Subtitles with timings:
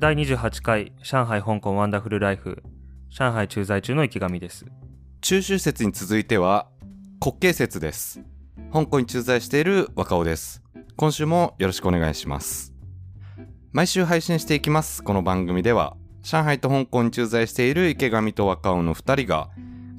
[0.00, 2.62] 第28回上海香港ワンダフルライフ
[3.10, 4.64] 上海駐在中の池上です。
[5.20, 6.68] 中秋節に続いては
[7.20, 8.22] 国慶節です。
[8.72, 10.62] 香港に駐在している若尾です。
[10.96, 12.72] 今週もよろしくお願いします。
[13.72, 19.50] 毎週配信していきますこの番組では上海と香港に駐在している池上と若尾の2人が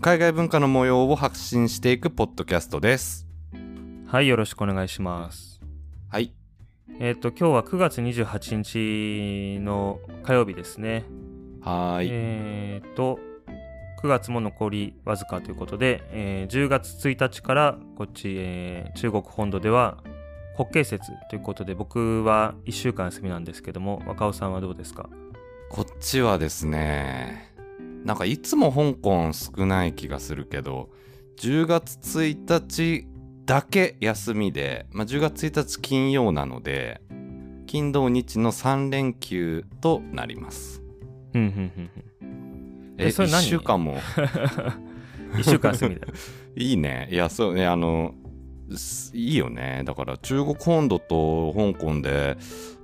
[0.02, 3.28] 海外文化の模様を発信していくポッドキャストです。
[4.08, 5.62] はいよろしくお願いします。
[6.10, 6.34] はい
[7.00, 11.06] えっ、と今日は9月28日の火曜日ですね。
[11.62, 13.20] はーい、えっ、と
[14.04, 19.98] 9月も残りわずかということで、えー10月1日からこっち、えー中国本土では
[20.56, 25.10] 国慶節ということで僕は1週間休みなんですけども若尾さんはどうですか？
[25.70, 27.54] こっちはですね
[28.04, 30.90] なんかいつも香港少ない気がするけど
[31.40, 33.08] 10月1日
[33.52, 37.02] だけ休みで、まあ、10月1日金曜なので
[37.68, 40.82] 金土日の3連休となります。
[41.34, 41.72] うんうん
[42.22, 43.92] うんええそれ何？1週間も？
[43.92, 43.98] うん
[45.38, 46.08] 1週間休みだ。
[46.08, 46.14] よ
[46.56, 47.10] いいね。
[47.12, 48.16] いやそうねあの
[48.74, 49.82] すいいよね。
[49.84, 52.38] だから中国本土と香港で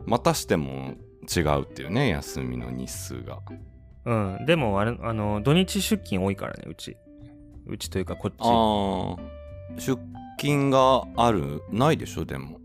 [0.06, 0.96] またしても
[1.34, 3.40] 違うっていうね休みの日数が。
[4.04, 4.46] うん。
[4.46, 6.98] でもあれあの土日出勤多いからねうち。
[7.68, 8.36] うちというかこっち。
[8.42, 9.38] ああ
[9.80, 9.98] 出
[10.38, 11.64] 勤がある？
[11.72, 12.26] ないでしょ？
[12.26, 12.60] でも。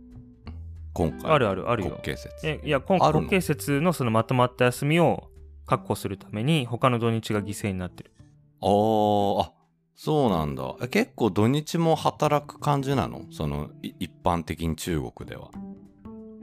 [0.93, 1.31] 今回。
[1.31, 1.91] あるあるあるよ。
[1.91, 2.47] 国慶節。
[2.47, 3.21] えいや今あるの？
[3.21, 5.31] 国慶節のそのまとまった休みを
[5.67, 8.13] 確保するために他の土日が犠牲になってる。
[8.61, 9.53] あーあ
[9.95, 10.75] そうなんだ。
[10.83, 13.23] え結構土日も働く感じなの？
[13.31, 15.51] そのい一般的に中国では。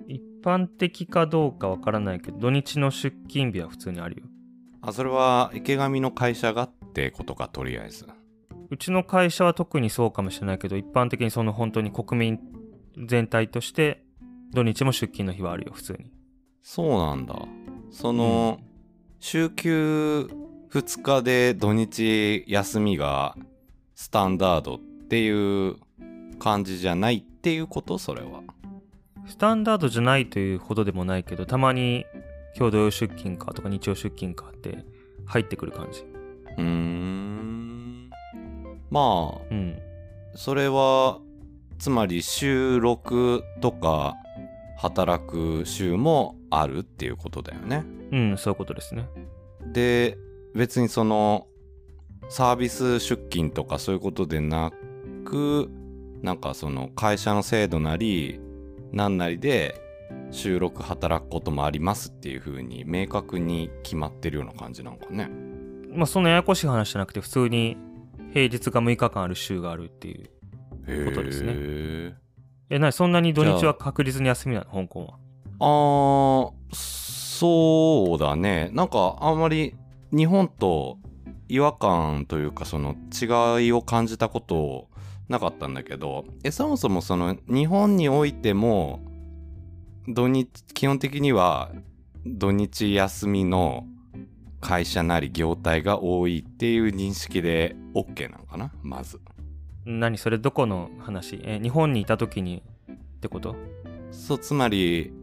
[0.07, 4.27] 一般的かどうかわからないけど土日の出勤日は普通にあるよ。
[4.81, 8.07] あそれは池上の会社がってことかとりあえず
[8.71, 12.39] うちの会社は特にそうかもしれないけど一般的にその本当に国民
[13.07, 14.03] 全体として
[14.51, 16.11] 土日も出勤の日はあるよ普通に。
[16.61, 17.35] そうなんだ。
[17.91, 18.59] その、
[19.19, 20.29] 週休
[20.71, 23.35] 2日で土日休みが
[23.95, 25.77] スタンダードっていう
[26.37, 27.97] 感じじゃないっていうこと？
[27.97, 28.43] それは。
[29.25, 32.05] スタンダードじゃないというほどでもないけどたまに
[32.55, 34.85] 今日土曜出勤かとか日曜出勤かって
[35.25, 36.01] 入ってくる感じ。
[36.57, 37.68] うーん
[38.89, 39.79] まあうん
[40.35, 41.19] それは
[41.79, 44.15] つまり週6とか
[44.77, 47.83] 働く週もあるっていうことだよね。
[48.11, 49.07] うんそういうことですね
[49.71, 50.17] で
[50.55, 51.47] 別にその
[52.27, 54.71] サービス出勤とかそういうことでな
[55.25, 55.69] く
[56.21, 58.39] なんかその会社の制度なり
[58.91, 59.79] なんなりで
[60.31, 65.29] 週6働くこともありますっていう風に明確に決まってるような感じなのかね。
[65.91, 67.77] まあそんなややこしい話じゃなくて普通に
[68.33, 71.53] 平日が6日間ある週があるっていうことですね。
[71.53, 72.13] へー。
[72.71, 75.17] えなにそんなに土日は確実に休みなの香港は？
[75.59, 78.69] あー、そうだね。
[78.73, 79.75] なんかあんまり
[80.11, 80.99] 日本と
[81.47, 84.87] 違和感というかその違いを感じたこと
[85.27, 88.99] なかったんだけど、え、そもそもその日本においても
[90.07, 91.71] 土日、基本的には
[92.25, 93.85] 土日休みの
[94.61, 98.71] 会社なり業態が多いっていう認識で OK なのかな？
[98.81, 99.19] まず。
[99.85, 101.39] 何それどこの話？
[101.43, 102.61] え日本にいた時に
[102.91, 103.55] ってこと？
[104.11, 105.13] そう、つまり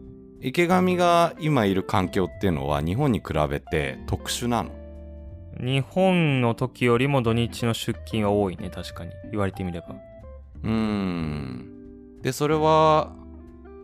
[0.41, 4.71] 池上が今いる環境っていうのは日本に比べて特殊なの？
[5.61, 9.97] 日本の時よりも土日の出勤は多いね確かに言われてみれば
[10.63, 12.21] うーん。
[12.23, 13.13] で、それは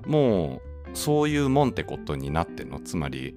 [0.07, 0.61] も
[0.95, 2.81] うそういうもんってことになってんの？
[2.81, 3.35] つまり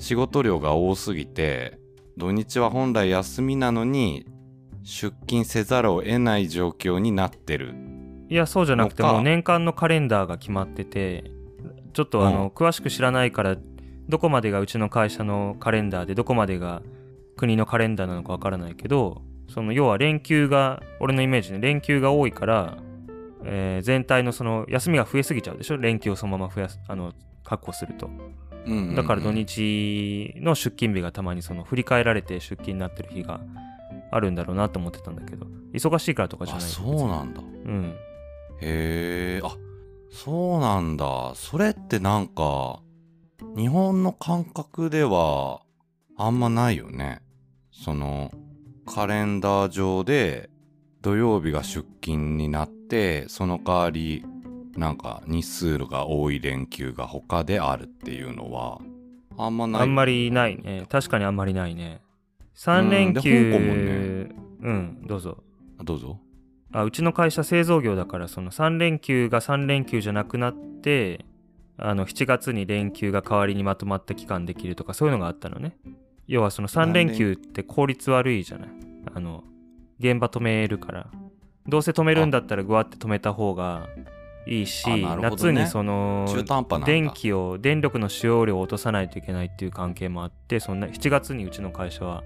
[0.00, 1.78] 仕事量が多すぎて
[2.16, 4.26] 土日は本来休みなのに
[4.82, 7.74] 出勤せざるを得ない状況になってる。
[8.28, 11.30] いやそうじゃなくてもう年間のカレンダーが決まってて
[11.92, 12.48] ちょっとあの、うん。
[12.48, 13.56] 詳しく知らないから
[14.08, 16.82] どこまでがうちの会社のカレンダーでどこまでが
[17.36, 22.78] 国のカレンダーなのかわからないけどその要は連休が俺のイメージね連休が多いから、
[23.44, 25.76] えー全体のその休みが増えすぎちゃうでしょ？
[25.76, 27.12] 連休をそのまま増やすあの
[27.42, 28.08] 確保すると
[28.66, 33.40] うんうんうんだから土日の出勤日がたまにその振り返られて出勤になってる日が
[34.10, 37.40] あるんだろうなと思ってたんだけど忙しいからとかじゃあ、ないそうなんだ。
[37.40, 37.94] うん
[38.62, 39.56] へえ、あ、
[40.10, 41.32] そうなんだ。
[41.34, 42.80] それってなんか、
[43.56, 45.62] 日本の感覚では
[46.16, 47.22] あんまないよね。
[47.72, 48.30] その、
[48.86, 50.50] カレンダー上で
[51.00, 54.24] 土曜日が出勤になって、その代わり、
[54.76, 58.78] なんか日数が多い連休が他であるっていうのは、
[59.36, 59.82] あんまない。
[59.82, 60.86] あんまりないね。
[60.88, 62.00] 確かにあんまりないね。
[62.56, 63.90] 3連休、うんで香港もね
[64.62, 65.38] うん、どうぞ。
[65.82, 66.18] どうぞ。
[66.72, 71.24] あうちの会社製造業だから、その3連休が3連休じゃなくなって、
[71.82, 75.76] あの7月に連休が代わりにまとまった期間できるとかそういうのがあったのね
[76.26, 78.68] 要はその3連休って効率悪いじゃない
[79.14, 79.42] あの
[79.98, 81.10] 現場止めるから
[81.66, 83.88] どうせ止めるんだったらぐわって止めた方が
[84.46, 85.16] いいし、ね。
[85.20, 86.26] 夏にその
[86.84, 92.24] 電気を電力の使用量を落とさないといけないっていう関係もあってそんな7月にうちの会社は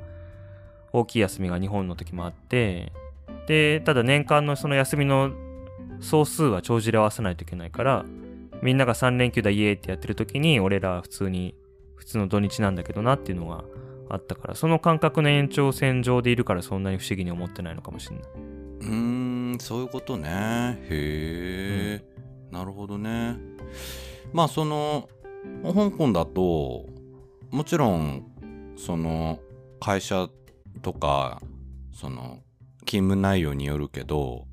[0.93, 2.93] 大きい休みが日本の時もあって
[3.47, 5.33] でただ年間のその休みの
[6.01, 8.05] 総数は帳尻で合わせないといけないから
[8.63, 11.55] みんなが3連休だイエーってやってる時に俺らは普通に
[11.97, 13.65] 普通の土日なんだけどなっていうのが
[14.09, 18.25] あったからその感覚の延長線上でいるからそんなに不思議に思ってないのかもしれない
[19.55, 20.79] んそういうことね。
[20.89, 22.05] へえ、
[22.51, 23.37] なるほどね。
[24.33, 25.09] まあその
[25.63, 26.87] 香港だと
[27.51, 28.25] もちろん
[28.77, 29.39] その
[29.81, 30.29] 会社
[30.83, 31.41] とか
[31.93, 32.43] その
[32.85, 34.47] 勤務内容によるけど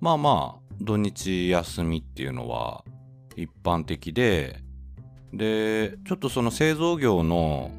[0.00, 2.84] まあまあ土日休みっていうのは
[3.36, 4.60] 一般的で
[5.32, 7.70] でちょっとその製造業の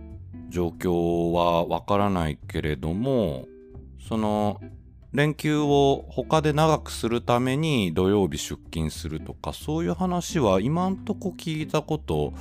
[0.49, 3.45] 状況はわからないけれども
[4.07, 4.61] その
[5.13, 12.33] 連休を他で長くするために土曜日出勤するとかそういう話は今んとこ聞いたこと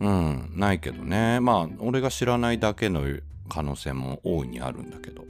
[0.00, 1.38] うんないけどね。
[1.40, 3.02] まあ俺が知らないだけの
[3.48, 5.22] 可能性も大いにあるんだけど。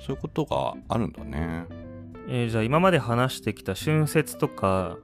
[0.00, 1.64] そういうことがあるんだね。
[2.28, 4.98] えーじゃあ今まで話してきた春節とか、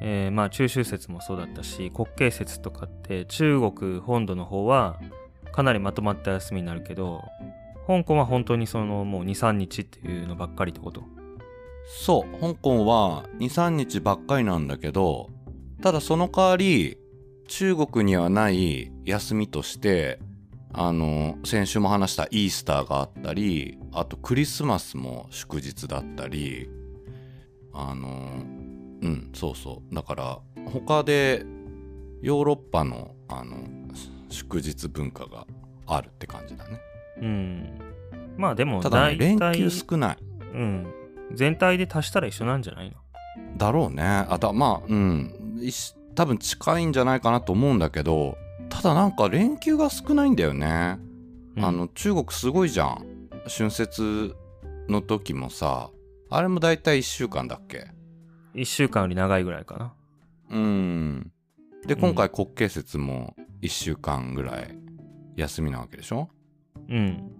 [0.00, 4.98] えーまあ中秋節もそうだったし国慶節とかって中国本土の方は
[5.52, 7.22] かなりまとまった休みになるけど
[7.86, 11.02] 香港は本当にそのもう23日っていうのばっかりってこと？
[11.98, 12.40] そう。
[12.40, 15.28] 香港は23日ばっかりなんだけど
[15.82, 16.98] ただその代わり
[17.48, 20.20] 中国にはない休みとして
[20.72, 26.68] あの先週も話したイースターがあったりあとクリスマスも祝日だったり
[27.72, 28.08] あの
[29.02, 29.94] うんそうそう。
[29.94, 31.44] だから他で
[32.22, 33.56] ヨーロッパのあの
[34.28, 35.46] 祝日文化が
[35.86, 36.78] あるって感じだね。
[37.20, 37.78] うん。
[38.36, 40.18] まあでもただね連大体休少ない。
[40.54, 40.86] うん。
[41.32, 42.96] 全体で足したら一緒なんじゃないの？
[43.56, 44.02] だろうね。
[44.04, 45.34] あとまあうん。
[46.14, 48.36] 多分近いんじゃないかなと思うんだけど
[48.68, 50.98] ただなんか連休が少ないんだよね、
[51.56, 51.64] うん。
[51.64, 53.06] あの中国すごいじゃん。
[53.46, 54.34] 春節
[54.88, 55.90] の時もさ
[56.30, 57.86] あれもだいたい1週間だっけ
[58.54, 59.92] ？1週間より長いぐらいかな。
[60.50, 61.32] うん。
[61.86, 62.00] でうん。
[62.00, 64.76] 今回国慶節も1週間ぐらい
[65.36, 66.28] 休みなわけでしょ？
[66.90, 67.32] うん。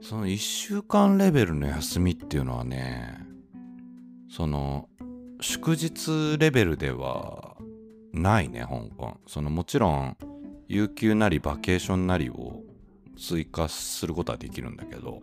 [0.00, 3.18] その1週間レベルの休みっていうのはね
[4.30, 4.88] その
[5.40, 7.56] 祝日レベルでは
[8.12, 9.18] ないね香港。
[9.26, 10.16] そのもちろん
[10.68, 12.62] 有給なりバケーションなりを
[13.18, 15.22] 追加することはできるんだけど。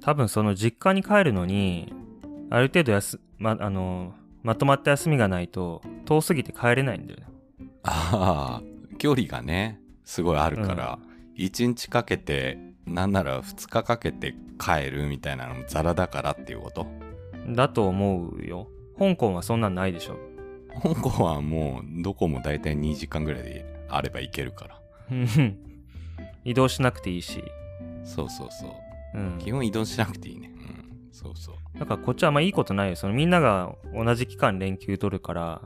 [0.00, 1.92] 多分その実家に帰るのに
[2.50, 7.26] ある程度やすまあのまとまった休みがないと遠すぎて帰れないんだよね。
[7.82, 10.98] ああ距離がねすごいあるから、
[11.36, 16.86] 1日かけてなんなら2日かけて帰るみたいなのもザラだからっていうこと？
[17.48, 18.68] だと思うよ。
[18.98, 20.16] 香港はそんなんないでしょ。
[20.82, 24.80] 香港はもうどこも大体2時間ぐらいであれば行けるから。
[25.10, 25.58] う ん
[26.44, 27.42] 移動しなくていいし、
[28.04, 28.66] そうそうそ
[29.14, 29.18] う。
[29.18, 30.52] うん、基本移動しなくていいね。
[30.56, 31.78] うん、そうそう。
[31.78, 32.96] だからこっちはあんまいいことないよ。
[32.96, 35.62] そのみんなが同じ期間連休取るから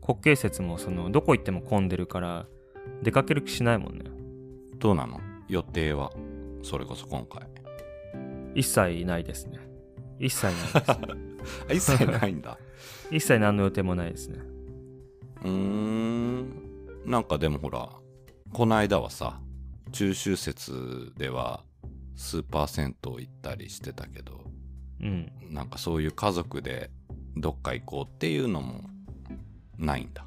[0.00, 2.46] 国慶節もそのどこ行っても混んでるから
[3.02, 4.04] 出かける気しないもんね。
[4.78, 5.20] どうなの？
[5.48, 6.10] 予定は？
[6.66, 7.42] それこそ今回。
[8.56, 9.58] 一切ないですね
[10.18, 10.90] 一切ないです
[11.68, 12.58] あ、一切ないんだ。
[13.12, 14.38] 一切何の予定もないですね
[15.44, 16.66] うーん。
[17.04, 17.88] なんかでもほら、
[18.52, 19.40] この間はさ、
[19.92, 21.62] 中秋節では
[22.16, 24.40] スーパー銭湯行ったりしてたけど、
[25.00, 26.90] うんなんかそういう家族で
[27.36, 28.80] どっか行こうっていうのも
[29.78, 30.26] ないんだ。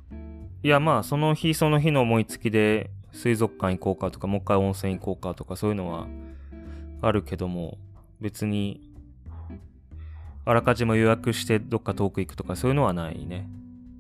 [0.63, 6.08] いやまあその日その日の思いつきで水族館行こうかとかもう一回温泉行こうかとかそういうのは
[7.01, 7.77] あるけども
[8.20, 8.89] 別に
[10.46, 13.48] あらかじめ予約してどっか遠く行くとかそういうのはないね。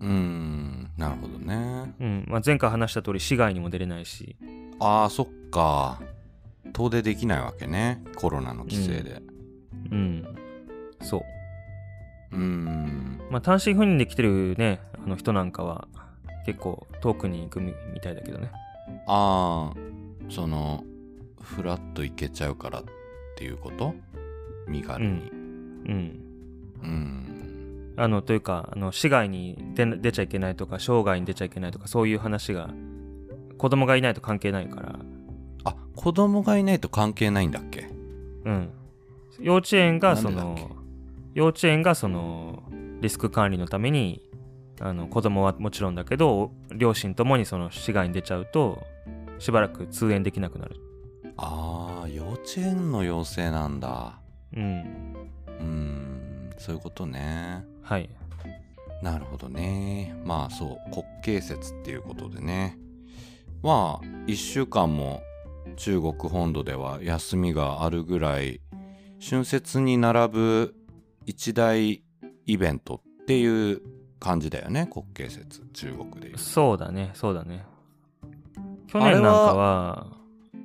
[0.01, 1.93] うーん、なるほどね。
[1.99, 2.25] うん。
[2.27, 4.35] まあ、前回話した通り市外にも出れないし。
[4.79, 6.01] ああ、そっか。
[6.73, 8.01] 遠出できないわけね。
[8.15, 9.21] コロナの規制で。
[9.91, 10.35] うん。
[11.01, 12.35] そう。
[12.35, 13.21] うーん。
[13.29, 15.87] まあ単身赴任で来てるね、あの人なんかは
[16.45, 18.49] 結構遠くに行くみみたいだけどね。
[19.05, 19.77] ああ、
[20.29, 20.83] その、
[21.41, 22.83] フラッと行けちゃうからっ
[23.37, 23.95] ていうこと？
[24.67, 25.09] 身軽に。
[25.09, 26.19] うん。
[26.81, 27.93] うん。
[27.97, 32.69] あの、というか、あの、市外に出出ちゃいけないとか、生涯に出ちゃいけないとか、そういう話が、
[33.57, 34.99] 子供がいないと関係ないから、
[35.65, 37.89] あ、子供がいないと関係ないんだっけ？
[38.45, 38.69] うん。
[39.39, 40.57] 幼稚園がその
[41.33, 42.63] 幼稚園がその、
[43.01, 44.21] リスク管理のために、
[44.81, 48.81] あの子供はもちろんだけど両親ともにその市外に出ちゃうと
[49.37, 50.77] しばらく通園できなくなる
[51.41, 54.19] ああ幼稚園の要請なんだ。
[54.55, 55.15] うん。
[55.47, 57.65] うーんそういうことね。
[57.81, 58.09] はい。
[59.01, 60.15] なるほどね。
[60.25, 62.77] まあそう国慶節っていうことでね。
[63.63, 65.21] まあ1週間も
[65.77, 68.61] 中国本土では休みがあるぐらい
[69.21, 70.75] 春節に並ぶ
[71.25, 72.03] 一大
[72.45, 73.81] イベントっていう
[74.19, 77.65] 感じだよね国慶節中国でいうそうだねそうだね。
[78.87, 80.07] 去年なんかは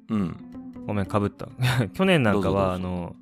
[0.08, 0.43] うん
[0.86, 1.48] ごめんかぶった。
[1.94, 3.16] 去年なんかはあの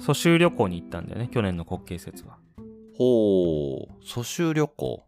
[0.00, 2.38] 蘇州旅行に行ったんだよね去年の国慶節は。
[2.96, 4.04] ほう。
[4.04, 5.04] 蘇州旅行？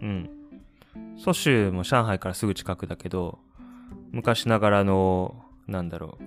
[0.00, 0.30] うん。
[1.16, 3.38] 蘇州も上海からすぐ近くだけど
[4.10, 6.24] 昔ながらのなんだろう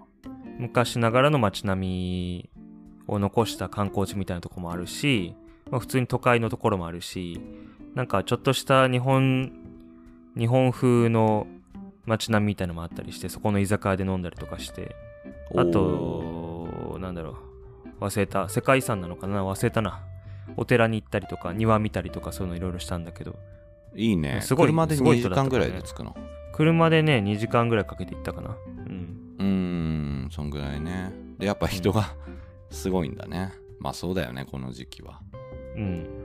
[0.59, 2.49] 昔ながらの街並み
[3.07, 5.35] を残した観光地みたいなとこもあるし、
[5.69, 7.41] まあ、普通に都会のところもあるし
[7.93, 9.51] なんかちょっとした日本
[10.37, 11.47] 日本風の
[12.05, 14.95] 街並みみたいなのもあったりしてそこの居酒屋で飲んだりとかして
[15.55, 17.37] あとなんだろ
[17.99, 18.49] う忘れた。
[18.49, 19.45] 世界遺産なのかな？
[19.45, 20.03] 忘れたな。
[20.57, 23.35] お寺に行ったりとか庭見たりとかそういうのいろいろしたんだけど。
[23.95, 24.41] いいね。
[24.41, 26.15] すごい車です2時間ぐからいで着くの？
[26.53, 28.49] 車でね2時間ぐらいかけて行ったかな。
[28.49, 28.53] う
[28.89, 29.35] ん。
[29.39, 31.13] うーんそんぐらいね。
[31.39, 32.13] でやっぱ人が
[32.69, 33.53] すごいんだね。
[33.79, 35.21] まあそうだよねこの時期は。
[35.77, 36.24] うん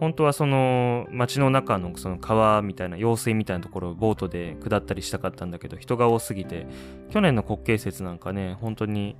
[0.00, 6.66] 本当はその街の中のその川みたいな用水みたいなところをボートで下ったりしたかったんだけど人が多すぎて
[7.10, 9.16] 去年の国慶節なんかね本当に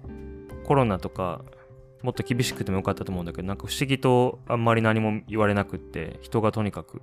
[0.64, 1.42] コロナとか
[2.02, 7.02] もっと厳しくてもよかったと思うんだけどなんか不思議とあんまり何も言われなくって人がとにかく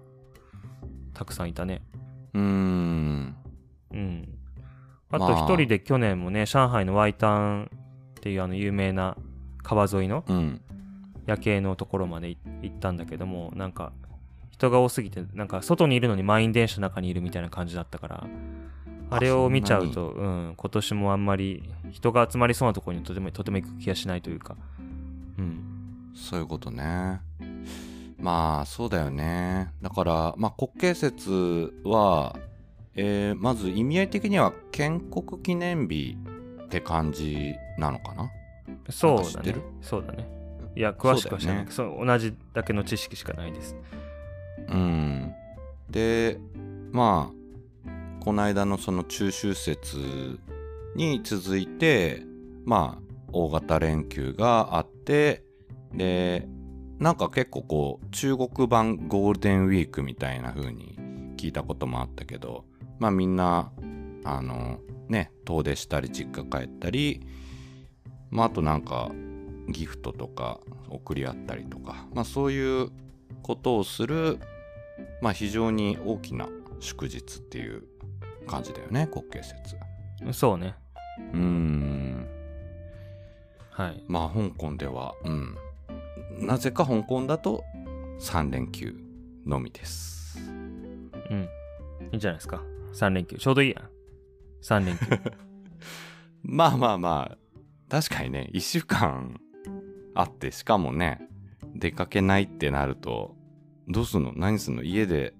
[1.13, 1.81] たくさんいたね。
[2.33, 3.35] うーん。
[3.91, 4.29] うん。
[5.11, 9.17] あと一人で去年もね上海のワイタンっていうあの有名な
[9.63, 10.61] 川沿いのうん
[11.25, 13.91] 夜景のところまでい行ったんだけどもなんか
[14.51, 18.27] 人が多すぎてなんか外にいるのに満員電車の中にいるみたいな感じだったから
[19.09, 24.55] あれを見ちゃうと、うん、今年もあんまり人が集まりそうなところにとてもとても行く気がしないというか、
[25.37, 27.21] うん、そういうことね。
[28.17, 29.71] まあそうだよね。
[29.81, 32.35] だからまあ国慶節は
[32.95, 36.17] えーまず意味合い的には建国記念日
[36.63, 38.31] って感じなのかな？
[38.89, 39.55] そうだね。
[39.81, 40.27] そうだね
[40.75, 41.65] いや詳しくは知らない。
[41.69, 43.75] そうそう同じだけの知識しかないです。
[44.67, 45.33] うん。
[45.89, 46.39] で
[46.91, 50.39] まあこの間のその中秋節
[50.95, 52.23] に続いて
[52.65, 55.43] まあ大型連休があって
[55.93, 56.47] で
[56.99, 60.97] なんか結構こう中国版ゴールデンウィークみたいな風に
[61.37, 62.65] 聞いたこともあったけど
[62.99, 63.71] まあみんな
[64.23, 67.21] あのね遠出したり実家帰ったり
[68.31, 69.11] まああとなんか
[69.67, 72.89] ギフトとか送り合ったりとかまあそういう
[73.41, 74.39] ことをする
[75.21, 76.47] まあ非常に大きな
[76.79, 77.83] 祝日っていう
[78.47, 80.33] 感じだよね国慶節。
[80.33, 80.75] そうね。
[81.33, 82.27] うーん。
[83.71, 84.03] はい。
[84.07, 85.55] まあ香港ではうん。
[86.39, 87.63] なぜか香港だと
[88.19, 88.95] 3連休
[89.45, 90.39] のみです。
[91.29, 91.49] うん。
[92.11, 92.61] いいんじゃないですか。
[92.93, 93.37] 3連休。
[93.37, 93.89] ちょうどいいやん。
[94.61, 95.05] 3連休。
[96.43, 97.37] まあまあまあ
[97.89, 99.39] 確かにね1週間
[100.15, 101.27] あってしかもね
[101.75, 103.35] 出かけないってなると
[103.87, 104.33] どうすんの？
[104.35, 104.83] 何すんの？
[104.83, 105.33] 家で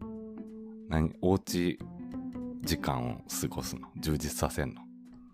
[0.90, 1.80] 何おうち
[2.62, 3.88] 時間を過ごすの？
[3.98, 4.82] 充実させんの？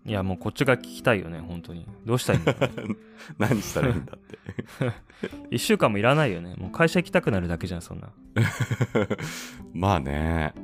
[0.04, 1.86] いやもうこっちが聞きたいよね本当に。
[2.04, 2.54] どうしたらいいんだ
[3.38, 4.38] 何したらいいんだって。
[5.54, 6.54] 1週間もいらないよね。
[6.56, 8.12] もう会社行きたくなるだけじゃんそんな。
[9.72, 10.54] まあね。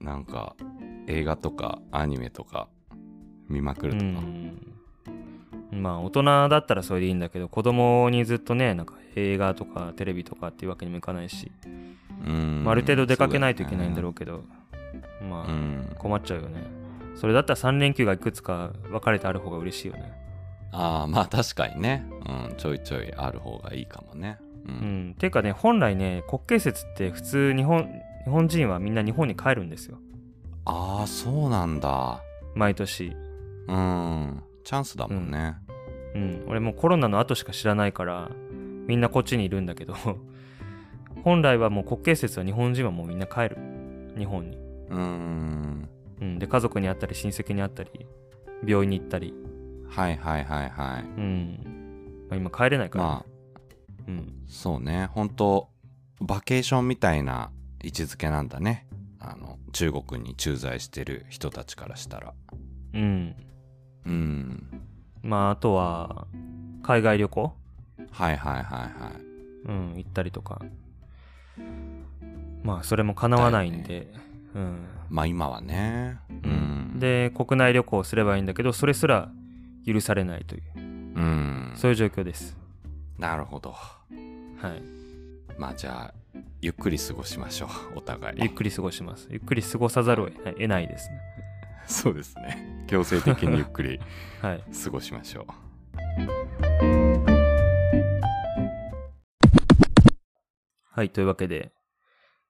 [0.00, 0.56] なんか
[1.06, 2.68] 映画とかアニメとか
[3.48, 4.71] 見まくるとか、うん
[5.72, 11.50] まあ大人だったらそれでいいんだけど子供にずっとねなんか映画とかテレビとかっていうわけにもいかないし、
[12.26, 12.62] うん。
[12.64, 14.44] まあ、ある程度出かけないといけないんだろううけど
[15.28, 15.94] まあうん。
[15.98, 16.62] 困っちゃうよね。
[17.14, 20.12] それだったら3連休がいくつか分かれてある方が嬉しいよね。
[20.72, 24.38] ああまあ確かにね、うん、ちょいちょいある方がいいかもね。
[24.66, 25.10] ううん。
[25.10, 27.88] んていうかね本来ね国慶節って普通日本
[28.24, 29.98] 日本人はみんな日本に帰るんですよ。
[30.64, 32.20] ああそうなんだ。
[32.54, 33.16] 毎年。
[33.68, 35.56] うんチャンスだもんね、
[36.14, 36.44] うん。
[36.48, 38.30] 俺もうコロナの後しか知らないから
[38.86, 39.94] みんなこっちにいるんだけど
[41.24, 43.58] 本来はもう国慶節は日本人はもうみんな帰る。
[44.16, 44.58] 日本に、
[44.90, 45.88] うん、
[46.20, 47.90] うん、で家族に会ったり親戚に会ったり
[48.66, 49.34] 病院に行ったり。
[49.88, 51.02] はいはいはいはい。
[51.02, 53.24] うん、まあ、今帰れないから、まあ。
[54.08, 55.08] うん、そうね。
[55.12, 55.68] 本当
[56.20, 57.50] バケーションみたいな
[57.82, 58.86] 位置づけなんだね。
[59.18, 62.34] あの中国に駐在してる人たちからしたら。
[62.94, 63.34] うん
[64.06, 64.66] うん
[65.22, 66.26] まああとは
[66.82, 67.52] 海外旅行、
[68.10, 70.60] はいはいはいはいうん、行ったりとか
[72.62, 74.08] まあそれも叶わないんで、
[74.54, 74.84] うん。
[75.08, 76.18] まあ今はね。
[76.30, 79.30] うん。、で、国内旅行をすればいいんだけど、それすら
[79.86, 81.72] 許されないという、うん。
[81.76, 82.56] そういう状況です。
[83.18, 83.72] なるほど。
[83.72, 84.82] はい。
[85.58, 87.98] まあじゃあ、ゆっくり過ごしましょう。
[87.98, 88.36] お互い。
[88.40, 89.28] ゆっくり過ごします。
[89.30, 91.20] ゆっくり過ごさざるを得得ないですね。
[91.92, 92.84] そうですね。
[92.88, 94.00] 強制的にゆっくり
[94.40, 94.64] はい。
[94.84, 95.46] 過ごしましょ
[100.90, 101.72] はい、というわけで、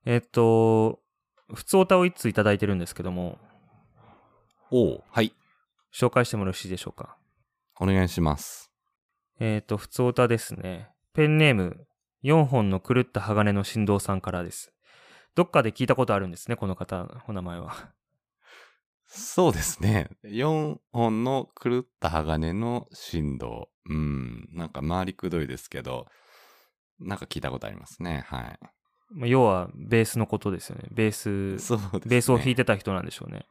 [0.05, 1.01] えっと、
[1.53, 3.39] 普通おたを1通いただいてるんですけども、
[4.71, 4.77] う。
[4.77, 5.05] おう。
[5.11, 5.35] はい。
[5.93, 7.17] 紹介してもよろしいでしょうか？
[7.79, 8.73] お願いします。
[9.39, 10.89] えっと、普通おたですね。
[11.15, 11.87] ペンネーム、
[12.25, 14.73] 4本の狂った鋼の振動さんからです。
[15.35, 17.93] どっかで聞いたことあるんですね、この方、お名前は。
[19.15, 20.09] そうですね。
[20.25, 23.69] 4本の狂った鋼の振動。
[23.89, 24.49] うん。
[24.53, 26.07] なんか回りくどいですけど、
[26.99, 28.25] なんか聞いたことありますね。
[28.27, 28.59] はい。
[29.11, 30.89] まあ要は、ベースのことですよね。
[30.91, 32.01] ベース、そうですね。
[32.07, 33.45] ベースを弾いてた人なんでしょうね。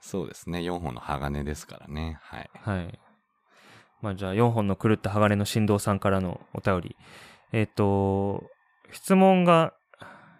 [0.00, 0.60] そうですね。
[0.60, 2.18] 4本の鋼ですからね。
[2.22, 2.50] はい。
[2.54, 3.00] はい。
[4.02, 6.96] まあじゃあ4本の狂った鋼の振動さんからのお便り。
[7.52, 8.42] えっ、と、
[8.90, 9.74] 質問が、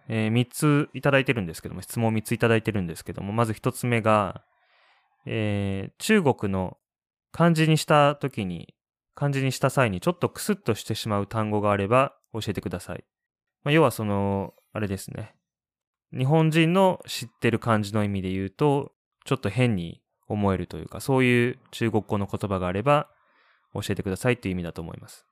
[0.09, 4.43] え3ついただいてるんですけども、質問3ついただいてるんですけども、まず1つ目が、
[5.27, 6.79] えー中国の
[7.33, 8.75] 漢字にした時に、
[9.15, 13.05] 漢字にした際にちょっとクスッとしてしまう単語があれば教えてください。
[13.65, 15.35] まあ、要はその、あれですね。
[16.17, 18.93] 日本人の知ってる漢字の意味で言うと、
[19.25, 23.09] ちょっと変に思えるというか、そういう中国語の言葉があれば
[23.75, 25.27] 教えてくださいっていう意味だと思います。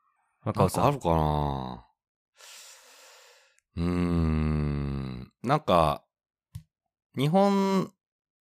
[0.45, 0.83] 若尾さん。
[0.83, 1.85] んかあるかな
[3.76, 5.33] うーん。
[5.42, 6.04] なんか、
[7.16, 7.92] 日本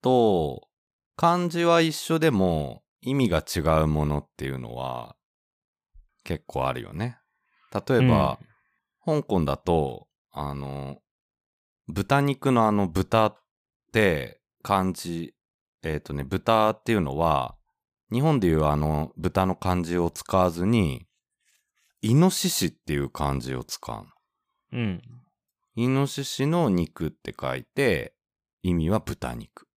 [0.02, 0.68] と
[1.16, 5.16] 漢字は一緒でも意味が違うものっていうのは
[6.24, 7.18] 結構あるよね。
[7.88, 8.40] 例えば、
[9.06, 10.98] 香港だと、あの、
[11.88, 13.44] 豚肉のあの豚っ
[13.94, 15.36] て漢字、
[15.84, 17.56] えっ、とね、豚っていうのは、
[18.12, 21.08] 日本でいうあの豚の漢字を使わずに、
[22.02, 24.06] イノシシっていう漢字を使うの。
[24.74, 25.02] うん。
[25.76, 28.14] イノシシの肉って書いて、
[28.64, 29.68] 意味は豚肉。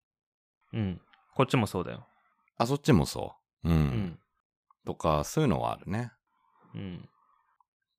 [0.73, 1.01] うん。
[1.35, 2.07] こっちもそうだよ。
[2.57, 3.35] あ、そっちもそ
[3.65, 3.69] う。
[3.69, 3.77] うん。
[3.77, 4.19] うん。
[4.87, 6.13] とか、そういうのはあるね。
[6.75, 7.09] うん。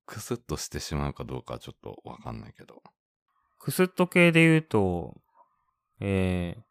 [0.06, 2.82] クスッとしてしまうかどうかはちょっとわかんないけど。
[3.58, 5.14] クスッと系で言うと、
[6.00, 6.62] えー、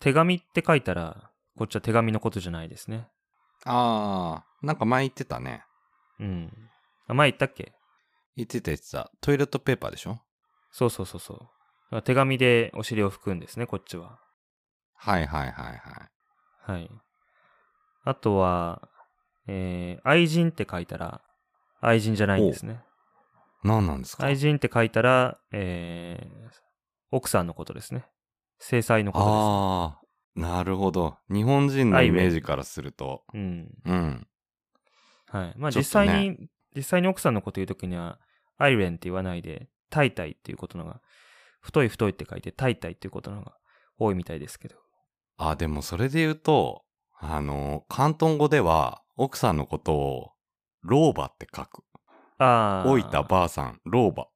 [0.00, 3.06] 手紙って書いたら、こっちは手紙のことじゃないですね。
[3.66, 5.62] あー、なんか前言ってたね。
[6.18, 6.50] うん。
[7.06, 7.74] あ前言ったっけ？
[8.36, 9.10] 言ってた言ってた。
[9.20, 10.18] トイレットペーパーでしょ？
[10.70, 11.38] そうそうそうそう。
[11.38, 11.48] だか
[11.96, 14.18] ら手紙でお尻を拭くんですね、こっちは。
[14.94, 16.08] はいはいはいは
[16.70, 16.72] い。
[16.72, 16.90] はい。
[18.04, 18.88] あとは、
[19.46, 21.22] えー、愛人って書いたら、
[21.80, 22.82] 愛人じゃないんですね。
[23.62, 24.24] 何なんですか？
[24.24, 26.58] 愛人って書いたら、えー、
[27.10, 28.04] 奥さんのことですね。
[28.58, 31.16] 制裁のことあー、なるほど。
[31.30, 33.24] 日本人のイメージからすると。
[33.32, 33.42] です。
[33.42, 33.68] うん。
[33.86, 34.26] うん。
[35.28, 35.54] はい。
[35.56, 38.18] まあね際に、実際に奥さんのこと言うときには、
[38.58, 41.00] アイレンって言わないで、タイタイっていうことのが、
[41.60, 43.54] 太い太いって書いて、タイタイっていうことのが
[43.98, 44.76] 多いみたいですけど。
[45.36, 46.84] あ、でもそれで言うと、
[47.18, 50.30] あの、広東語では奥さんのことを
[50.82, 51.82] 老婆って書く。
[52.38, 52.88] ああ。
[52.88, 54.28] 老いたばあさん、老婆。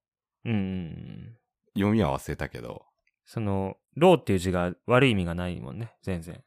[0.44, 1.38] うんうんうん。
[1.74, 2.84] 読みは忘れたけど、
[3.24, 6.42] その、老っていう字が悪い意味がないもんね、全然。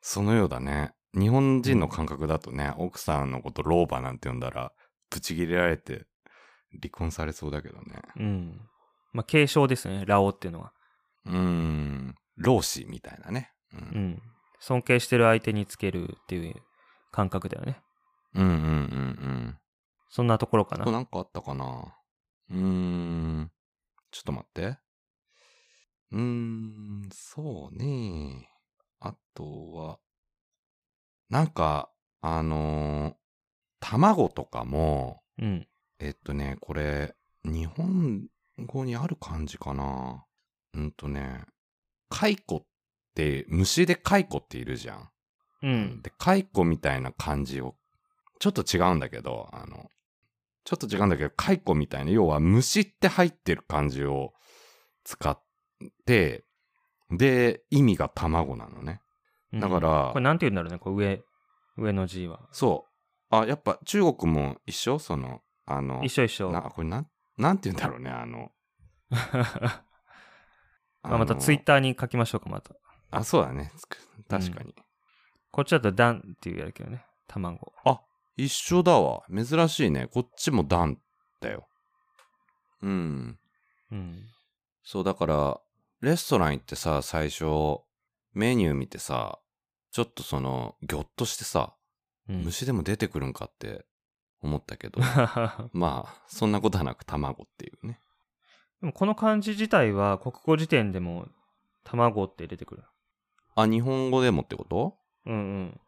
[0.00, 0.92] そのようだね。
[1.18, 4.72] 日本人の感覚だとね、奥さんのこと老婆なんて呼んだら、
[5.10, 6.06] ブチ切れられて
[6.80, 8.02] 離婚されそうだけどね。
[8.16, 8.60] うん。
[9.12, 10.72] まあ、継承ですね、ラオっていうのは。
[11.26, 13.52] うーん、老子みたいなね。
[13.72, 13.76] う。
[13.76, 13.82] うん
[14.12, 14.22] ん。
[14.60, 16.54] 尊敬してる相手につけるっていう
[17.10, 17.80] 感覚だよね。
[18.34, 19.58] うんうんうんうん。
[20.08, 20.90] そんなところかな。
[20.90, 21.96] なんかあったかな
[22.50, 23.50] うーん。
[24.10, 24.78] ちょっと待って。
[26.12, 28.48] うーん、そうね。
[29.00, 29.98] あとは、
[31.28, 33.14] なんか、あのー
[33.80, 35.68] 卵とかも、うん。
[35.98, 38.26] えっとね、これ、日本
[38.66, 40.24] 語にある漢字かな？
[40.74, 41.44] うんとね、
[42.10, 42.66] 蚕っ
[43.14, 45.10] て、虫で蚕っているじゃん。
[45.62, 46.02] うん。
[46.02, 47.76] で、蚕みたいな漢字を、
[48.40, 49.88] ちょっと違うんだけど、あの、
[50.64, 54.32] ちょっと違うんだけど、蚕みたいな、要は虫って入ってる漢字を
[55.04, 55.40] 使っ
[56.06, 56.44] て、
[57.10, 59.00] で、意味が卵なのね。
[59.52, 61.22] うんだからこれなんて言うんだろうね、こう上、
[61.76, 62.48] 上の字は。
[62.50, 62.86] そ
[63.30, 63.36] う。
[63.36, 64.98] あ、やっぱ中国も一緒？
[64.98, 66.52] その、あの、一緒一緒。
[66.52, 67.06] な、これなん、
[67.38, 68.52] なんて言うんだろうね、あの。
[71.02, 72.74] まあ、またのツイッターに書きましょうか、また。
[73.10, 73.72] あ、そうだね。
[74.28, 74.74] 確かに。
[75.50, 77.72] こっちだとダンっていうやるけどね、卵。
[77.84, 78.00] あ、
[78.36, 79.22] 一緒だわ。
[79.32, 80.08] 珍しいね。
[80.08, 80.98] こっちもダン
[81.40, 81.68] だよ。
[82.82, 83.38] うん。
[83.92, 84.26] うん。
[84.82, 85.60] そう、だから、
[86.00, 87.44] レストラン行ってさ、最初、
[88.32, 89.38] メニュー見てさ、
[89.92, 91.74] ちょっとその、ぎょっとしてさ、
[92.28, 92.42] うん。
[92.44, 93.84] 虫でも出てくるんかって
[94.44, 95.00] 思ったけど、
[95.72, 98.00] まあ、そんなことはなく卵っていうね。
[98.80, 101.28] でもこの漢字自体は国語辞典でも
[101.82, 102.84] 卵って出てくる。
[103.56, 104.98] あ、日本語でもってこと？
[105.26, 105.80] うんうん。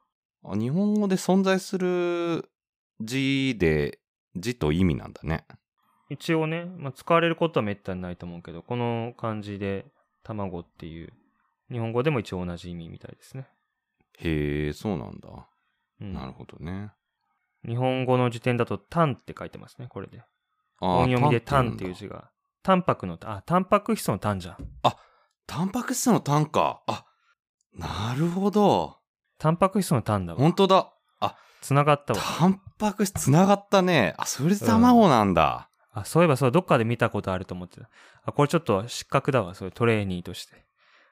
[0.45, 2.51] あ日本語で存在する
[3.01, 4.01] 字で、
[4.35, 5.47] 字と意味なんだね。
[6.09, 9.87] 一応ね、まあ、使われることはめったにないと思うけど、この漢字で
[10.23, 11.13] 卵っていう、
[11.71, 13.49] 日本語でも一応同じ意味みたいですね。
[14.19, 15.49] へえ、そうなんだ。
[16.01, 16.93] うん、なるほどね。
[17.67, 20.23] 日本語の辞典だとタンって書いてますね、これで。
[20.81, 22.31] あ音読みでタンっていう字が。
[22.63, 24.57] タンパクの、あ、タンパク質のタンじゃん。
[25.47, 26.83] タンパク質のタンか。
[26.87, 27.05] あ、
[27.73, 28.97] なるほど。
[29.39, 30.41] タンパク質のタンだわ。
[30.41, 30.93] 本当だ。
[31.67, 32.21] つながったわ。
[32.39, 34.15] タンパク質つながったね。
[34.19, 35.69] あ、それで卵なんだ。
[35.91, 37.89] あ、そういえばそう、どっかで見たことあると思ってた。
[38.25, 40.65] あ、これちょっと失格だわ、そういうトレーニーとして。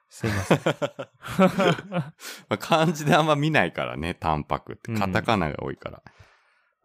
[0.09, 0.59] すいません。
[0.63, 2.13] ま
[2.49, 4.91] あ漢字であんま見ないからね、タンパクって。
[4.91, 6.01] うんカタカナが多いから。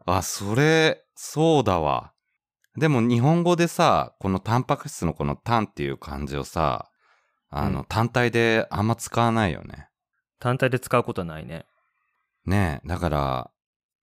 [0.07, 2.13] あ、それ、そうだわ。
[2.77, 6.91] でも日本語でさ、このタンパク質のこのタンっていう漢字をさ、
[7.51, 9.89] あの、うん単体であんま使わないよね。
[10.39, 11.67] 単体で使うことはないね。
[12.47, 13.51] ねえ、だから、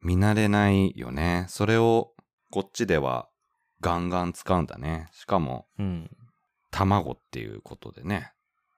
[0.01, 1.45] 見慣れないよね。
[1.49, 2.13] それを、
[2.51, 3.29] こっちでは、
[3.81, 5.07] ガンガン使うんだね。
[5.11, 6.09] しかも、うん。
[6.69, 8.33] 卵っていうことでね。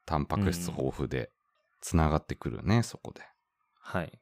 [0.06, 1.32] タンパク質豊富で、
[1.82, 3.22] つながってくるね、そこで。
[3.82, 4.20] はい。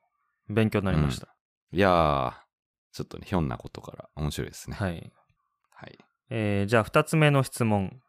[0.49, 1.27] 勉強になりました。
[1.71, 2.33] いやー、
[2.97, 4.75] ちょっとね、ひょんなことから面白いですね。
[4.75, 5.13] はい。
[5.69, 5.97] はい。
[6.31, 8.01] えーじゃあ二つ目の質問。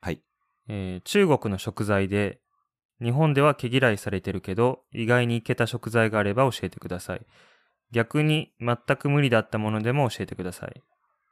[0.00, 0.22] はい。
[0.68, 2.40] えー中国の食材で、
[3.02, 7.26] 日本では毛嫌いされてるけど、意外にいけた食材があれば教えてください。
[7.90, 10.82] 逆に全く無理だったものでも教えてください。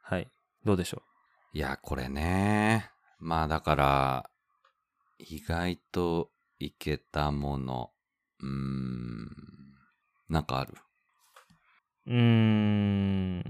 [0.03, 0.29] はい。
[0.65, 1.01] どうでしょ
[1.53, 2.91] いや、これね。
[3.19, 4.29] まあだから、
[5.19, 7.91] 意外といけたもの。
[8.41, 9.31] うーん。
[10.27, 10.73] なんかある？
[12.07, 13.43] ううーん。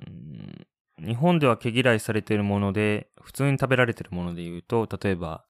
[1.00, 5.46] 日本では毛嫌いされてるもので、普通に食べられてるもので言うと、例えば、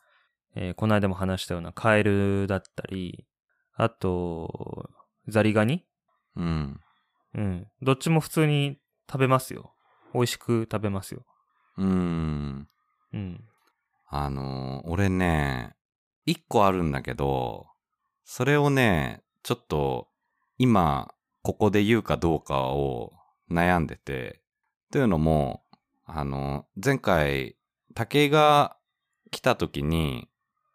[0.55, 3.25] えーこの間も話したようなカエルだったり、
[3.73, 4.89] あと、
[5.27, 5.85] ザリガニ？
[6.35, 6.79] うん。
[7.35, 7.67] うん。
[7.81, 9.73] どっちも普通に食べますよ。
[10.13, 11.25] 美味しく食べますよ。
[11.77, 12.67] うーん。
[13.13, 13.43] うん。
[14.07, 15.75] あのー俺ね、
[16.25, 17.67] 一個あるんだけど、
[18.23, 20.07] それをね、ちょっと、
[20.57, 21.13] 今、
[21.45, 23.13] ここで言うかどうかを
[23.51, 24.41] 悩んでて、
[24.91, 25.61] というのも、
[26.03, 27.55] あの、前回、
[27.93, 28.77] 武井が
[29.29, 30.27] 来た時に、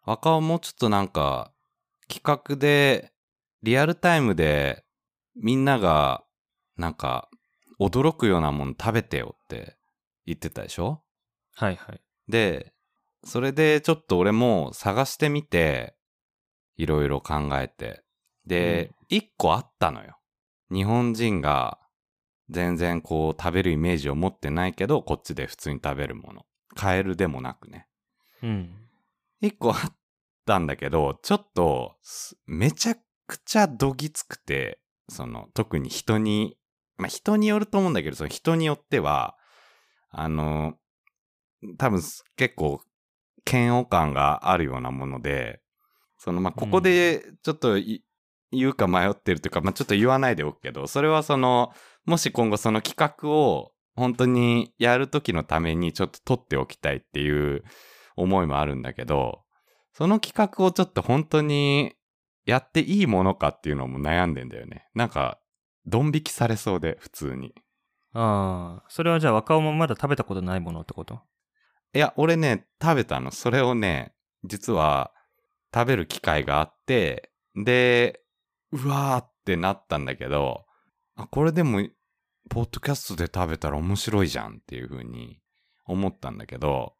[0.05, 1.51] 若尾もうちょっとなんか、
[2.07, 3.11] 企画で、
[3.63, 4.85] リアルタイムで、
[5.35, 6.23] みんなが、
[6.77, 7.27] なんか、
[7.77, 9.75] 驚くようなもの食べてよって
[10.25, 11.03] 言ってたでしょ？
[11.53, 12.01] はいはい。
[12.29, 12.71] で、
[13.25, 15.97] それでちょっと俺も探してみて、
[16.77, 18.05] いろいろ考えて。
[18.45, 20.17] で、一、個あったのよ。
[20.71, 21.77] 日本人が
[22.49, 26.45] 全然こう食べるイメージを持ってないけど、こっちで普通に食べるもの。
[26.75, 27.87] カエルでもなくね。
[28.43, 28.75] うん。
[29.41, 29.95] 一個あっ
[30.45, 32.95] たんだけど、ちょっと、すめちゃ
[33.27, 34.79] くちゃどぎつくて、
[35.09, 36.57] その、特に人に、
[36.97, 39.35] まあ人によると思うんだけど、その人によっては、
[40.09, 40.75] あの、
[41.77, 42.01] 多分
[42.35, 42.81] 結構、
[43.49, 45.61] 嫌悪感があるようなもので、
[46.17, 48.03] その、まあ、ここでちょっとい、
[48.51, 51.73] 言うか迷ってるというか、まあ、ちょっと言わないでおくけど、それはその、
[52.05, 57.63] もし今後その企画を本当にやるときのためにちょっと取っておきたいっていう
[58.15, 59.41] 思いもあるんだけど、
[59.93, 61.93] その企画をちょっと本当に
[62.45, 64.87] やっていいものかっていうのも悩んでんだよね。
[64.95, 65.39] なんか、
[65.85, 67.53] ドン引きされそうで、普通に。
[68.13, 71.21] ああ、それはじゃあ若尾もまだ食べたことないものってこと？
[71.93, 73.31] いや、俺ね、食べたの。
[73.31, 75.11] それをね、実は
[75.73, 78.21] 食べる機会があって、で、
[78.71, 80.65] うわーってなったんだけど、
[81.15, 81.87] あ、これでも、
[82.49, 85.39] ポッドキャストで食べたら面白いじゃんっていう風に
[85.85, 86.95] 思ったんだけど、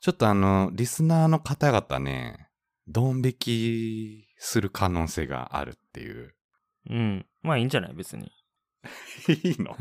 [0.00, 2.48] ちょっとあの、リスナーの方々ね、
[2.86, 6.34] ドン引きする可能性があるっていう。
[6.88, 7.26] うん。
[7.42, 7.94] まあいいんじゃない？
[7.94, 8.30] 別に。
[9.28, 9.76] いいの？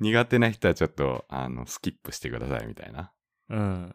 [0.00, 3.12] 苦手な人はちょっと、あの、スキップしてくださいみたいな。
[3.48, 3.94] うん。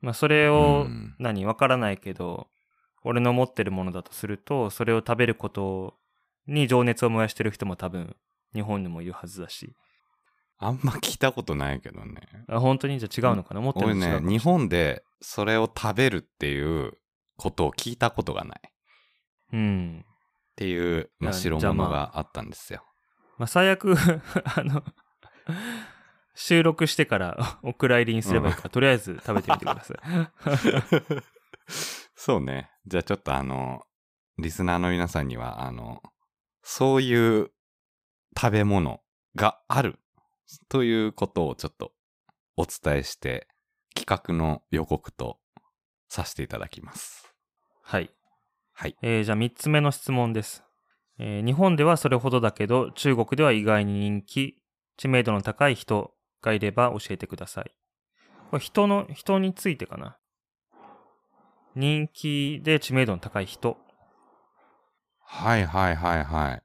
[0.00, 1.44] まあそれを、うん何？
[1.44, 2.48] わからないけど、
[3.04, 5.94] 俺の持ってるものだとすると、それを食べること
[6.46, 8.16] に情熱を燃やしてる人も多分、
[8.54, 9.76] 日本にもいるはずだし。
[10.58, 12.22] あんま聞いたことないけどね。
[12.48, 12.98] あ本当に？
[12.98, 13.60] じゃあ違うのかな？
[13.60, 16.92] 持ってる俺ね、日本でそれを食べるっていう
[17.36, 18.60] ことを聞いたことがない。
[18.64, 18.70] っ
[19.52, 20.04] うん。
[20.56, 22.84] ていう、まあ、代物があったんですよ。
[23.36, 23.94] まあ最悪、
[24.56, 24.82] あの、
[26.36, 29.98] 収録してからお蔵入りにすればいいから、とりあえず食べてみてください。
[32.26, 32.70] そうね。
[32.86, 33.82] じゃあちょっとあの、
[34.38, 36.02] リスナーの皆さんには、あの、
[36.62, 37.50] そういう
[38.34, 39.02] 食べ物
[39.36, 39.98] がある
[40.70, 41.92] ということをちょっと
[42.56, 43.46] お伝えして、
[43.94, 45.38] 企画の予告と
[46.08, 47.30] させていただきます。
[47.82, 48.10] はい。
[48.72, 48.96] はい。
[49.02, 50.64] えーじゃあ3つ目の質問です、
[51.18, 54.62] えー日本ではそれほどだけど、中国では意外に人気、
[54.96, 57.74] 知名度の高い人がいれば教えてください。
[58.48, 60.16] これ人の、人についてかな。
[61.76, 63.76] 人気で知名度の高い人。
[65.20, 66.62] はいはいはいはい。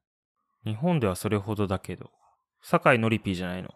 [0.69, 2.11] 日本ではそれほどだけど。
[2.61, 3.69] 酒井のりぴーじゃないの。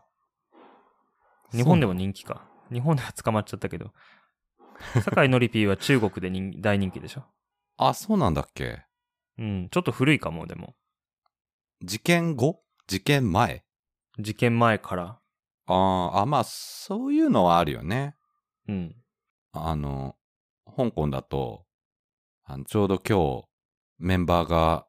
[1.52, 2.46] 日本でも人気か。
[2.72, 3.92] 日本では捕まっちゃったけど。
[5.04, 7.24] 酒井のりぴーは中国で人大人気でしょ。
[7.78, 8.84] あ、そうなんだっけ？
[9.40, 9.70] うん。
[9.70, 10.76] ちょっと古いかも、でも。
[11.82, 12.62] 事件後？
[12.88, 13.64] 事件前？
[14.20, 15.20] 事件前から。
[15.66, 18.16] あーあ、まあ、そういうのはあるよね。
[18.68, 18.96] うん。
[19.54, 20.16] あの、
[20.66, 21.66] 香港だと、
[22.44, 23.48] あのちょうど今日、
[24.00, 24.86] メンバーが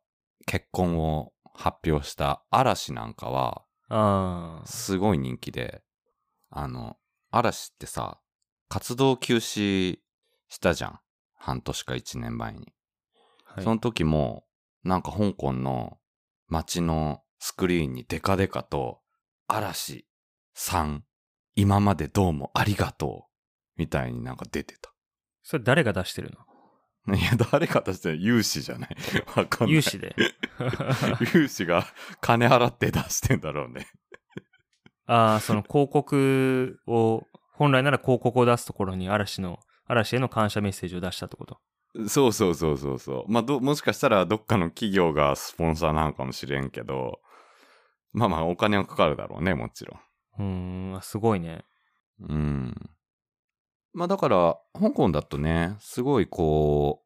[0.46, 3.64] 結婚を発表した嵐なんかは。
[4.66, 5.82] すごい人気で、
[6.50, 6.96] あの、
[7.30, 8.20] 嵐ってさ、
[8.68, 9.98] 活動休止
[10.48, 11.00] したじゃん。
[11.34, 12.72] 半年か一年前に。
[13.44, 14.46] はいその時も、
[14.82, 15.98] なんか香港の
[16.48, 19.00] 街のスクリーンにデカデカと、
[19.46, 20.06] 嵐
[20.54, 21.04] さん、
[21.54, 23.32] 今までどうもありがとう、
[23.76, 24.93] みたいになんか出てた。
[25.44, 26.32] それ誰が出してる
[27.06, 27.14] の？
[27.14, 28.96] いや、誰かとして有志じゃない
[29.36, 29.76] わかんない。
[29.76, 30.16] 有志で。
[31.34, 31.86] 有志が
[32.22, 33.86] 金払って出してんだろうね。
[35.06, 41.58] ああ、その広告を、本来なら広告を出すところに嵐の、嵐への感謝メッセージを出したってこと？
[42.08, 43.30] そうそうそうそうそう。
[43.30, 47.20] まあ、ど、もしかしたらどっかの企業がスポンサーなのかもしれんけど、
[48.12, 49.98] まあまあお金はかかるだろうね、もちろ
[50.38, 50.92] ん。
[50.92, 51.64] うーん、すごいね。
[52.20, 52.74] うん。
[53.94, 57.02] まあだから、香港だとね、すごいこ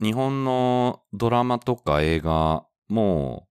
[0.00, 3.46] う、日本のドラマとか映画も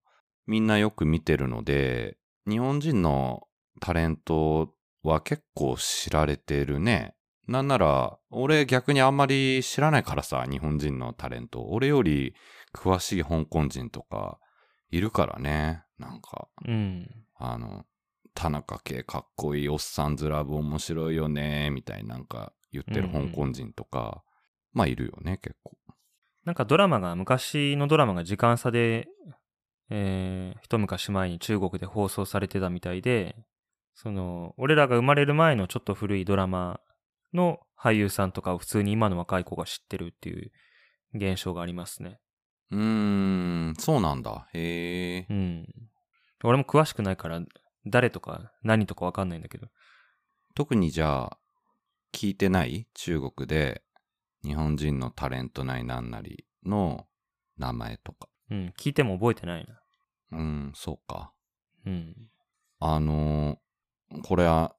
[0.46, 3.48] みんなよく見てるので、日本人の
[3.80, 4.74] タレント
[5.04, 7.16] は結構知られてるね。
[7.48, 11.64] なんなら、俺逆にあんまり知らないからさ、日本人のタレント。
[11.70, 12.36] 俺より
[12.74, 14.38] 詳しい香港人とか
[14.90, 15.84] いるからね。
[15.98, 17.08] なんか、うん。
[17.36, 17.86] あの、
[18.34, 24.24] 田中圭かっこいいおっさんずラブ面白いよね、みたいななんか言ってる香港人とか、
[24.74, 25.78] まあいるよね、結構。
[26.46, 29.08] なんかドラマが、昔のドラマが時間差で、
[29.90, 33.36] えー、一昔前に中国で放送されてたみたいで、
[33.94, 36.80] その、俺らが生まれる前のちょっと古いドラマ
[37.34, 40.52] の俳優さんとかを普通に今の若い子が知ってるっていう
[41.14, 42.20] 現象がありますね。
[42.72, 44.48] うーん、そうなんだ。
[44.54, 45.26] へえ。
[45.30, 45.68] うん。
[46.44, 47.42] 俺も詳しくないから、
[47.86, 49.68] 誰とか何とかわかんないんだけど。
[50.56, 51.38] 特にじゃあ、
[52.14, 53.84] 聞いてない中国で、
[54.44, 57.08] 日本人のタレントなりなんなりの
[57.58, 58.28] 名前とか。
[58.50, 60.38] うん、聞いても覚えてないな。
[60.38, 61.34] うん、そうか。
[61.86, 62.16] うん。
[62.80, 63.58] あのー
[64.24, 64.76] これは、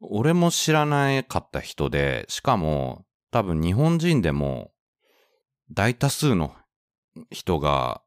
[0.00, 4.72] 俺も知らなかった人で、しかも、多分日本人でも、
[5.70, 6.54] 大多数の
[7.30, 8.02] 人が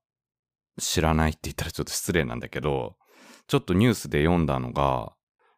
[0.80, 2.96] 知らないって言ったらちょっと失礼なんだけど、
[3.48, 5.14] ちょっとニュースで読んだのが、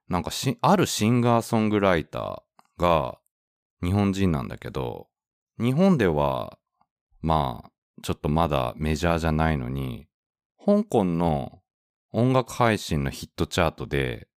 [0.09, 2.41] なんかし、あるシンガーソングライター
[2.77, 3.19] が
[3.83, 5.07] 日本人なんだけど、
[5.59, 6.57] 日本では、
[7.21, 7.71] まあ、
[8.03, 10.07] ちょっとまだメジャーじゃないのに、
[10.63, 11.61] 香港の
[12.11, 14.27] 音楽配信のヒットチャートで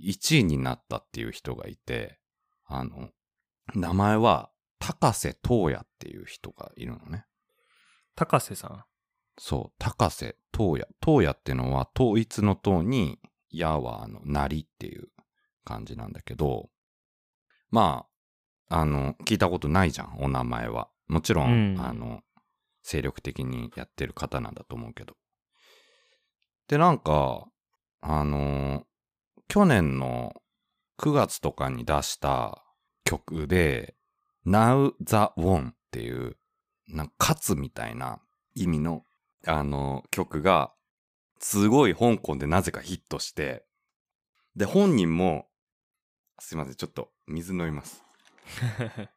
[0.00, 2.18] 1位になったっていう人がいて、
[2.64, 3.10] あの、
[3.74, 7.26] 名前は高瀬東也っていう人がいるのね。
[8.14, 8.84] 高瀬さん？
[9.38, 10.86] そう、高瀬東也。
[11.04, 13.18] 東也ってのは統一の塔に、
[13.50, 15.08] 矢はあの、なりっていう
[15.64, 16.70] 感じなんだけど、
[17.70, 18.06] ま
[18.68, 20.88] あ、あの、聞いたことないじゃん、お名前は。
[21.06, 22.22] もちろん、うんあの、
[22.82, 25.16] 精力的にやってる方なんだと思うけど。
[26.68, 27.46] で、なんか、
[28.00, 28.84] あの、
[29.48, 30.34] 去年の
[30.98, 32.62] 9月とかに出した
[33.04, 33.94] 曲で、
[34.46, 36.36] Now the One っていう、
[36.88, 38.20] なんか勝つみたいな
[38.54, 39.04] 意味の、
[39.46, 40.72] あの、曲が、
[41.40, 43.64] すごい香港でなぜかヒットして、
[44.56, 45.47] で、本人も、
[46.38, 48.04] すいません、ちょっと水飲みます。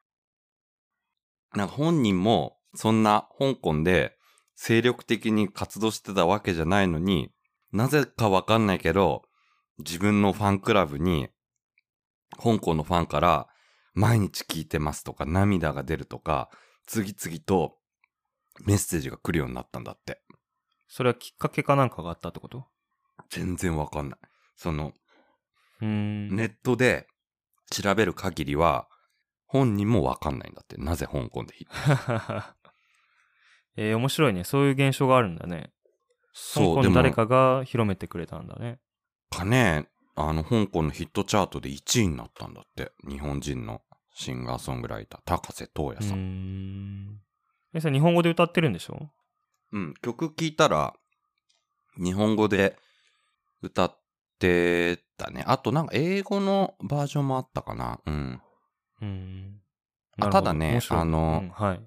[1.53, 4.17] なんか本人も、そんな香港で
[4.55, 7.33] 精力的に活動してたわけじゃないのに、
[7.71, 9.23] なぜかわかんないけど、
[9.79, 11.29] 自分のファンクラブに、
[12.41, 13.47] 香港のファンから、
[13.93, 16.49] 毎日聞いてますとか、涙が出るとか、
[16.85, 17.77] 次々と
[18.65, 20.21] メッセージが来るようになったんだって。
[20.87, 22.67] それはきっかけかなんかがあったってこと？
[23.29, 24.19] 全然わかんない。
[24.55, 24.93] その。
[25.81, 27.07] ネットで
[27.71, 28.87] 調べる限りは、
[29.47, 30.77] 本人もわかんないんだって。
[30.77, 32.55] なぜ香港でヒット
[33.77, 34.43] えー、面白いね。
[34.43, 35.71] そういう現象があるんだね。
[36.33, 38.79] 香そう、でも、港の誰かが広めてくれたんだね。
[39.29, 42.91] かね、あの、香港のヒットチャートで1位になったんだって。
[43.09, 43.81] 日本人の
[44.13, 46.17] シンガーソングライター、高瀬東う也さん。
[46.17, 47.21] ーん。
[47.73, 49.09] え、それ日本語で歌ってるんでしょ？
[49.71, 50.93] うん、曲聴いたら、
[51.97, 52.77] 日本語で
[53.61, 54.00] 歌っ
[54.41, 55.43] てたね。
[55.47, 57.99] あとなんか英語のバージョンもあったかな。
[58.05, 58.41] うん。
[59.01, 59.61] うーん。
[60.19, 61.81] ただねあのうんはい。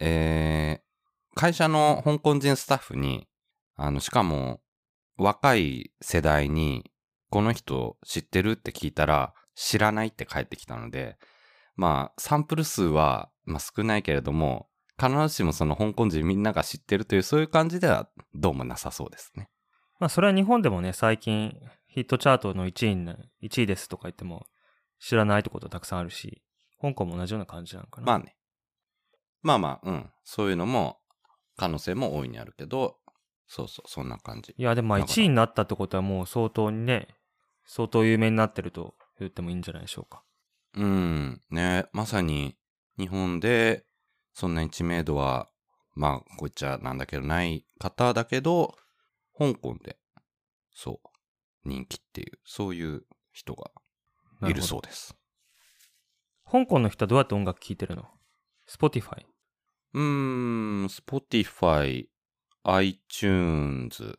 [0.00, 0.90] えー
[1.34, 3.28] 会社の香港人スタッフに、
[3.76, 4.60] あの、しかも、
[5.16, 6.90] 若い世代に、
[7.30, 11.16] この人知ってるって聞いたら、知らないって返ってきたので、
[11.76, 19.48] まあ、サンプル数は、まあ、少ないけれども、必ずしもその香港人みんなが知ってるという、そういう感じでは、どうもなさそうですね。
[19.98, 21.56] まあ、それは日本でもね、最近、
[21.92, 24.46] ヒットチャートの1位にな、1位ですとか言っても、
[25.00, 26.42] 知らないってことたくさんあるし、
[26.80, 28.06] 香港も同じような感じなのかな。
[28.06, 28.36] まあね。
[29.42, 30.10] まあまあ、うん。
[30.24, 30.98] そういうのも、
[31.56, 32.96] 可能性も大いにあるけど、
[33.46, 34.54] そうそう、そんな感じ。
[34.56, 37.08] いや、でもまあだから1位になったってことはもう相当にね、
[37.66, 40.22] 相当有名になってると言ってもいいんじゃないでしょうか。
[40.74, 42.56] うん、ね、まさに
[42.98, 43.84] 日本で
[44.34, 45.48] そんなに知名度は、
[45.94, 48.76] まあ、こっちゃなんだけどない方だけど、
[49.36, 49.98] 香港で、
[50.72, 51.09] そう、
[51.64, 53.70] 人気っていう、そういう人が
[54.48, 55.14] いるそうです。
[56.50, 58.04] 香港の人はどうやって音楽聴いてるの
[58.68, 59.24] ?Spotify。
[59.94, 62.06] うーん、Spotify、
[62.64, 64.18] iTunes、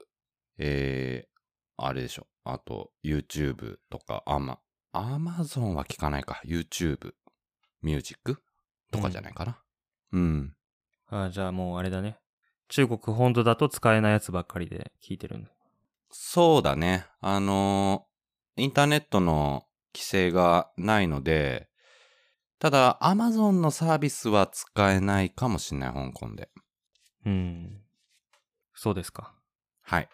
[0.58, 2.27] えー、あれでしょ。
[2.43, 4.60] あと、YouTube とか、アマ、
[4.93, 6.41] Amazon は聞かないか。
[6.45, 7.13] YouTube、
[7.82, 8.41] Music
[8.91, 9.58] とかじゃないかな。
[10.12, 10.54] うん
[11.08, 12.17] あじゃあもうあれだね。
[12.69, 15.49] 中国本土だと使えないやつばっかりで聴いてるんだ。
[16.12, 17.06] そうだね。
[17.19, 18.12] あのー
[18.58, 21.69] インターネットの規制がないので、
[22.60, 26.50] ただ、Amazon のサービスは使えないかもしれない、香港で。
[27.26, 27.82] うん。
[28.76, 29.34] そうですか。
[29.82, 30.10] はい。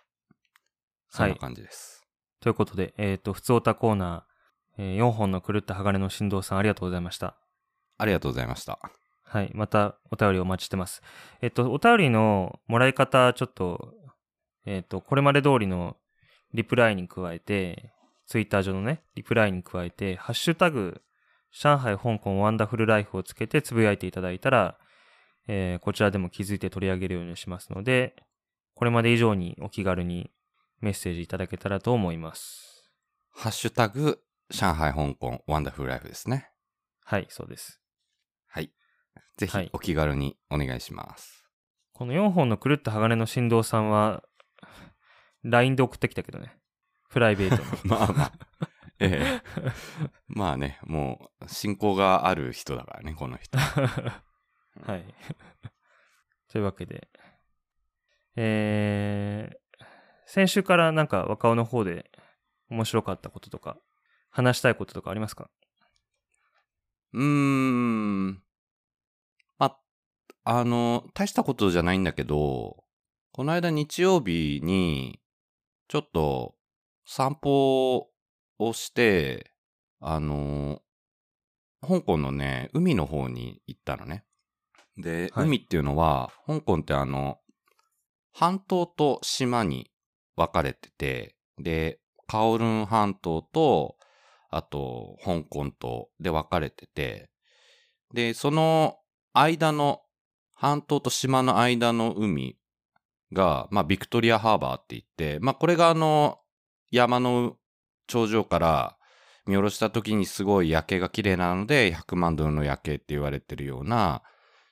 [1.10, 2.06] そんな感じです。
[2.40, 7.36] ということで、えっ、と、普通オタコーナー、え4本の狂った鋼の振動さんありがとうございました。
[7.98, 8.80] ありがとうございました。
[9.24, 9.52] はい。
[9.54, 11.02] またお便りお待ちしてます。
[11.42, 13.94] えっと、お便りのもらい方、ちょっと、
[14.68, 15.96] えっと、これまで通りの
[16.54, 17.94] リプライに加えて、
[18.28, 21.02] ツイッター上のね、リプライに加えて、ハッシュタグ、
[21.52, 24.78] 上海、香港、ワンダフルライフをつけてつぶやいていただいたら、
[25.48, 28.16] えーこちらでも気づいて取り上げるようにしますので、
[28.76, 30.30] これまで以上にお気軽に
[30.82, 32.92] メッセージいただけたらと思います。
[33.34, 36.50] ハッシュタグ、上海、香港、ワンダフルライフですね。
[37.06, 37.80] はい、そうです。
[38.48, 38.72] はい。
[39.38, 41.46] ぜはいひ、お気軽にお願いします。
[41.94, 44.24] この4本の狂った鋼の振動さんは、
[45.50, 46.58] LINE で送ってきたけどね。
[47.10, 47.72] プライベートの。
[47.98, 48.32] まあまあ。
[49.00, 49.42] ええ。
[50.28, 53.58] まあね、もう、信仰がある人だからね、この人。
[53.60, 55.16] はい。
[56.50, 57.08] というわけで、
[58.36, 59.86] えー、
[60.26, 62.12] 先週からなんか若尾の方で
[62.70, 63.78] 面白かったこととか、
[64.30, 65.50] 話したいこととかありますか？
[67.14, 68.44] うーん。
[69.58, 69.80] まあ、
[70.44, 72.84] あの、大したことじゃないんだけど、
[73.32, 75.20] この間日曜日に、
[75.88, 76.56] ちょっと
[77.06, 78.10] 散歩
[78.60, 79.52] をして、
[80.00, 80.82] あの、
[81.82, 84.26] 香港のね、海の方に行ったのね。
[84.98, 87.40] で、はい海っていうのは、香港ってあの、
[88.34, 89.92] 半島と島に
[90.36, 93.96] 分かれてて、で、カオルン半島と、
[94.50, 97.30] あと、香港とで分かれてて、
[98.14, 98.98] で、その
[99.34, 100.02] 間の、
[100.56, 102.57] 半島と島の間の海
[103.34, 106.40] が、まあ、ビクトリアハーバーって言って、まあ、これがあの、
[106.92, 107.58] 山の
[108.08, 108.98] 頂上から
[109.46, 114.22] 見下ろした時にすごい夜景が綺麗なので、100万ドルの夜景って言われてるような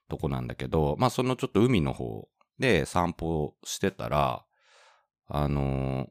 [0.09, 2.27] とこなんだけど、まあ、そのちょっと海の方
[2.59, 4.45] で散歩してたら、
[5.27, 6.07] あの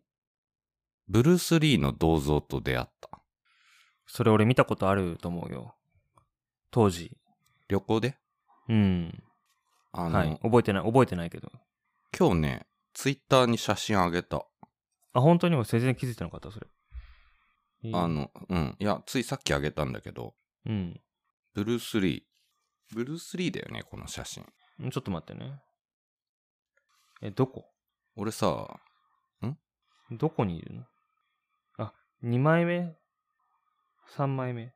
[1.08, 3.10] ブルース・リーの銅像と出会った。
[4.06, 5.74] それ俺見たことあると思うよ。
[6.70, 7.16] 当時。
[7.68, 8.16] 旅行で？
[8.68, 9.22] うん。
[9.92, 10.38] あの、はい。
[10.42, 11.50] 覚えてない、覚えてないけど。
[12.16, 14.46] 今日ね、ツイッターに写真あげた。
[15.12, 16.66] あ、本当にも全然気づいてなかった、それ。
[17.82, 18.76] いいあ、の、うん。
[18.78, 20.34] いや、ついさっきあげたんだけど、
[20.66, 21.00] うん。
[21.54, 22.94] ブルース・リー。
[22.94, 24.44] ブルース・リーだよね、この写真。
[24.84, 25.60] んちょっと待ってね。
[27.22, 27.66] え、どこ？
[28.16, 28.80] 俺さ、
[30.10, 30.84] どこにいるの？
[31.78, 31.92] あ、
[32.22, 32.96] 2枚目
[34.16, 34.72] ?3 枚目？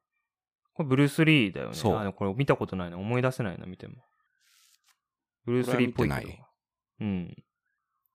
[0.74, 1.74] これブルース・リーだよね。
[1.74, 2.99] そうあ、でもこれ見たことないな。
[2.99, 3.95] 思い出せないな、見ても。
[5.45, 6.48] ブルース・リーっぽいけどこれは見て
[7.01, 7.37] うん。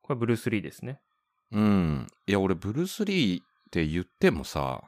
[0.02, 1.00] これブルース・リーですね。
[1.52, 2.08] うん。
[2.28, 4.82] いや、俺、ブルース・リーって言ってもさ、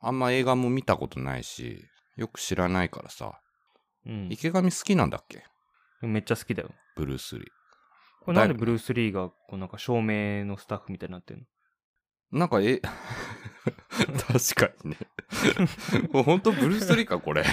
[0.00, 1.84] あんま映画も見たことないし、
[2.16, 3.40] よく知らないからさ。
[4.06, 4.28] うん。
[4.30, 5.44] 池上好きなんだっけ？
[6.02, 6.70] めっちゃ好きだよ。
[6.96, 7.46] ブルース・リー。
[8.24, 11.44] これなんでブルース・リーが、こうなんか照明のスタッフみたいになってんの？
[12.38, 12.80] なんか、え、
[14.26, 14.96] 確かにね。
[16.12, 17.44] もうほんとブルース・リーか、これ。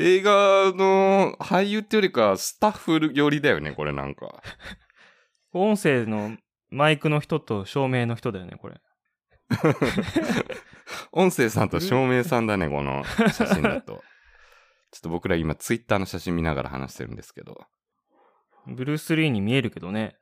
[0.00, 4.42] 映画の俳優ってよりか、スタッフ寄りだよね、これなんか。
[5.52, 6.36] 音声の
[6.70, 8.80] マイクの人と照明の人だよね、これ。
[11.10, 14.04] 音声さんと照明さんだね、この写真だと。
[14.92, 17.60] ちょっと僕ら今ツイッターの写真見ながら話してるんですけど。
[18.68, 20.16] ブルース・リーに見えるけどね。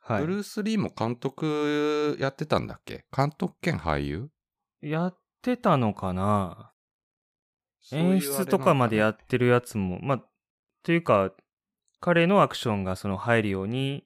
[0.00, 0.20] はい。
[0.22, 3.04] ブルース・リーも監督やってたんだっけ？
[3.14, 4.30] 監督兼俳優？
[4.80, 6.72] やってたのかな？
[7.92, 10.24] 演出とかまでやってるやつも、まあ、
[10.82, 11.32] というか、
[12.00, 14.04] 彼のアクションがその入るように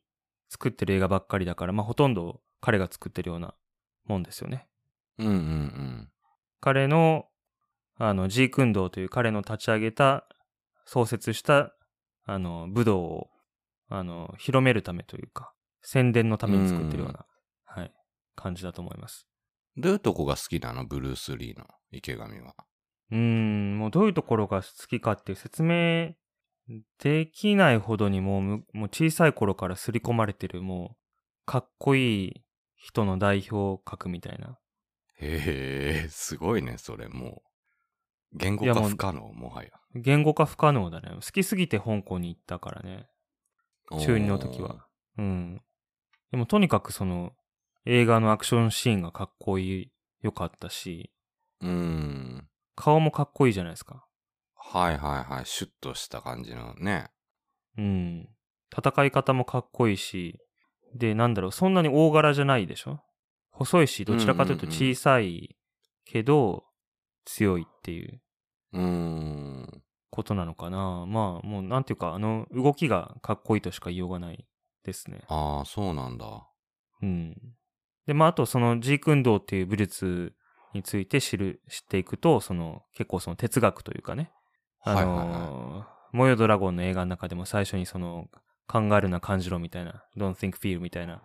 [0.48, 3.54] 作ってる映画ばっかりだから、まあほとんど彼が作ってるような
[4.06, 4.68] もんですよね。
[5.18, 6.08] うんうんうん。
[6.60, 7.26] 彼の、
[7.98, 10.26] あの、ジークンドーという彼の立ち上げた、
[10.84, 11.74] 創設した、
[12.24, 13.30] あの、武道を、
[13.88, 15.52] あの、広めるためというか、
[15.82, 17.26] 宣伝のために作ってるような、
[17.64, 17.92] はい、
[18.34, 19.26] 感じだと思います。
[19.76, 20.86] どういうとこが好きなの？
[20.86, 22.54] ブルース・リーの池上は。
[23.12, 26.14] うーん、もうどういうところが好きかっていう説明
[26.98, 30.96] できないほどにもうむ、もう小さい頃から刷り込まれてる、もう、
[31.44, 32.44] かっこいい
[32.74, 34.58] 人の代表格みたいな。
[35.20, 37.42] へえ、すごいね、それも
[38.34, 38.38] う。
[38.38, 39.70] 言語化不可能、もはや。
[39.94, 41.10] 言語化不可能だね。
[41.14, 43.06] 好きすぎて香港に行ったからね。
[43.90, 44.86] 中2の時は。
[45.18, 45.62] うん。
[46.30, 47.32] でもとにかくその、
[47.84, 49.92] 映画のアクションシーンがかっこいい、
[50.22, 51.12] 良かったし。
[51.60, 52.31] うん。
[52.74, 54.06] 顔もかっこいいじゃないですか。
[54.54, 55.46] はいはいはい。
[55.46, 57.10] シュッとした感じのね。
[57.76, 58.28] うん。
[58.76, 60.38] 戦い方もかっこいいし、
[60.94, 63.00] で、なんだろう、そんなに大柄じゃないでしょ？
[63.50, 65.56] 細いし、どちらかというと小さい
[66.04, 66.64] けど、
[67.24, 68.20] 強いっていう
[68.72, 69.82] うーん。
[70.10, 71.04] ことなのかな。
[71.06, 74.46] まあ、もうなんていうか、あの、動きがかっこいいとしか言いようがない
[74.84, 75.22] ですね。
[75.28, 76.46] ああ、そうなんだ。
[77.02, 77.36] うん。
[78.06, 80.34] で、まあ、あとそのジークンドーっていう武術
[80.74, 84.32] について知る、知っていくと、その、結構その哲学というかね、
[84.80, 85.32] あのーはいはい
[85.78, 88.28] は燃えよドラゴンの映画の中でも最初にその、
[88.66, 91.22] 考えるな感じろみたいな、don't think feel みたいな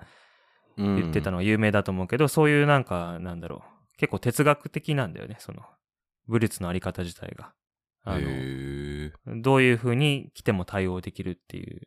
[0.78, 5.64] うん言ってたのは有名だと思うけど、そういうなんか、なんだろう、結構哲学的なんだよね、その、
[6.28, 7.54] 武術のあり方自体が。
[8.04, 9.42] あの。
[9.42, 11.82] どういう風に来ても対応できるっていう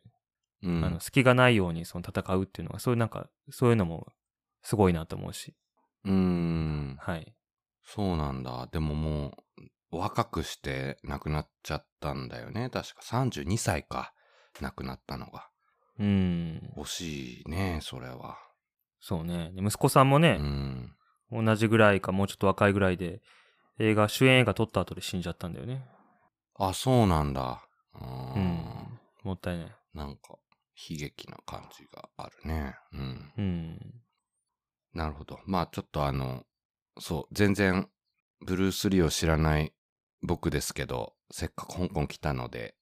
[0.63, 4.07] うんあの、隙がないようにその戦うっていうのは、そういうなんか、そういうのも
[4.61, 5.55] すごいなと思うし。
[6.05, 6.97] うーん。
[6.99, 7.33] はい。
[7.83, 8.67] そうなんだ。
[8.71, 9.37] でもも
[9.91, 12.69] う、若くして亡くなっちゃったんだよね。
[12.69, 14.13] 確か32歳か。
[14.61, 15.49] 亡くなったのが。
[15.99, 16.73] うん。
[16.77, 18.37] 惜しいね、それは。
[18.99, 19.51] そうね。
[19.53, 20.95] で息子さんもうね、ん。
[21.31, 23.21] 同じぐらいか、もうちょっと若いぐらいで、
[23.79, 25.85] 映画、主演映画撮った後で死んじゃったんだよね。
[26.55, 27.61] あ、そうなんだ。
[27.99, 28.99] うん。。
[29.23, 29.75] もったいない。
[29.93, 30.37] なんか、
[30.89, 32.75] 悲劇な感じがあるね。
[32.93, 33.33] うん。
[33.37, 34.01] うん。
[34.93, 35.39] なるほど。
[35.45, 36.43] まあちょっとあの、
[36.99, 37.89] そう、全然、
[38.45, 39.73] ブルース・リーを知らない
[40.21, 42.75] 僕ですけど、せっかく香港来たので、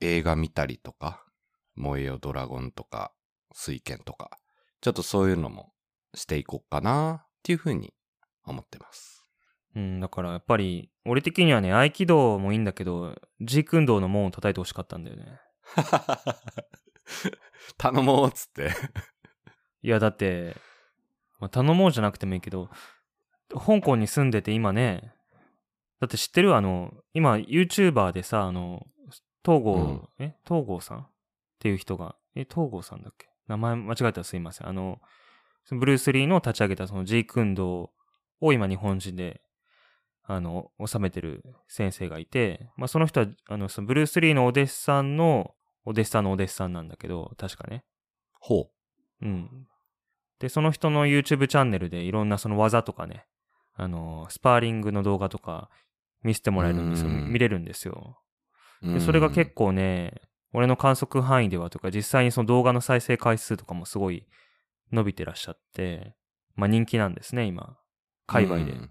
[0.00, 1.24] 映画見たりとか、
[1.74, 3.12] 燃えよドラゴンとか、
[3.52, 4.38] 水剣とか、
[4.80, 5.72] ちょっとそういうのも
[6.14, 7.92] していこうかなっていうふうに
[8.44, 9.26] 思ってます。
[9.76, 15.40] うん、だからやっぱり、俺的にはね、合気道もいいんだけど、ジークンドーの門を叩いてほしかったんだよね。
[17.78, 18.70] 頼もうっつって。
[19.82, 20.56] いや、だって、
[21.38, 22.68] まあ、頼もうじゃなくてもいいけど、
[23.52, 25.12] 香港に住んでて今ね、
[26.00, 26.54] だって知ってる？
[26.54, 28.86] あの、今 YouTuber でさ、あの、
[29.44, 30.24] 東郷、うん。
[30.24, 30.34] え？
[30.46, 30.98] 東郷さん？
[31.00, 31.08] っ
[31.58, 33.28] ていう人が、え、東郷さんだっけ？
[33.48, 34.68] 名前間違えたらすいません。
[34.68, 34.98] あの、
[35.64, 37.88] そのブルース・リーの立ち上げたそのジークンドー
[38.40, 39.42] を今日本人で、
[40.22, 47.84] あの、収めてる先生がいて、まあその人は、あの、そのブルース・リーのお弟子さんの、お弟子さんのお弟子さんなんだけど、確かね。
[48.38, 48.70] ほ
[49.22, 49.66] うん。
[50.38, 53.26] で、その人の YouTube チャンネルでいろんなその技とかね、
[53.80, 55.70] あの、スパーリングの動画とか
[56.22, 57.08] 見せてもらえるんですよ。
[57.08, 58.18] うん見れるんですよ。
[58.82, 58.92] う。
[58.92, 60.20] で、それが結構、構ね、
[60.52, 64.26] 俺の観測範囲ではとか、実際にその動画の再生回数とかもすごい
[64.92, 66.14] 伸びてらっしゃって、
[66.56, 67.78] まあ人気なんですね、今。
[68.26, 68.62] 界隈で。
[68.62, 68.90] うん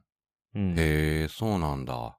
[0.55, 0.71] うん。
[0.71, 2.17] へえ、そうなんだ。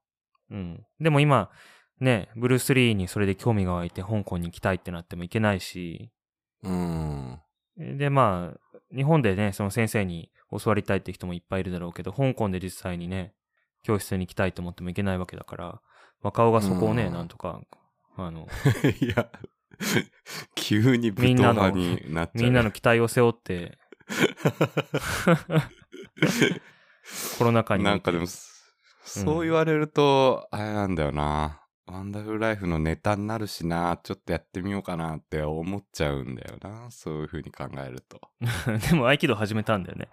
[0.50, 0.86] うん。
[1.00, 1.50] でも今、
[1.98, 6.12] ね、ブルース・リーにそれで興味が湧いて香港に行きたいってなっても行けないし、
[6.62, 7.40] うん。
[7.76, 13.34] で、まあ、日本でね、その先生に教わりたいって人もいっぱいいるだろうけど、香港で実際にね、
[13.82, 15.80] 教室に行きたいと思っても行けないわけだから、
[16.22, 17.60] 若尾がそこをね、うんなんとか、
[18.16, 18.46] あの、
[19.00, 19.28] いや、
[20.54, 22.42] 急に武闘派になっちゃう。
[22.42, 23.78] みんなの期待を背負って、
[27.38, 27.84] コロナ禍に。
[27.84, 28.26] なんかでも、
[29.04, 31.59] そう言われると、あれなんだよな。
[31.92, 36.88] ワンダフルライフのネタになるしな、ちょっとやってみようかなって思っちゃうんだよな。
[36.90, 38.20] そういう風に考えると。
[38.90, 40.08] でも合気道始めたんだよね。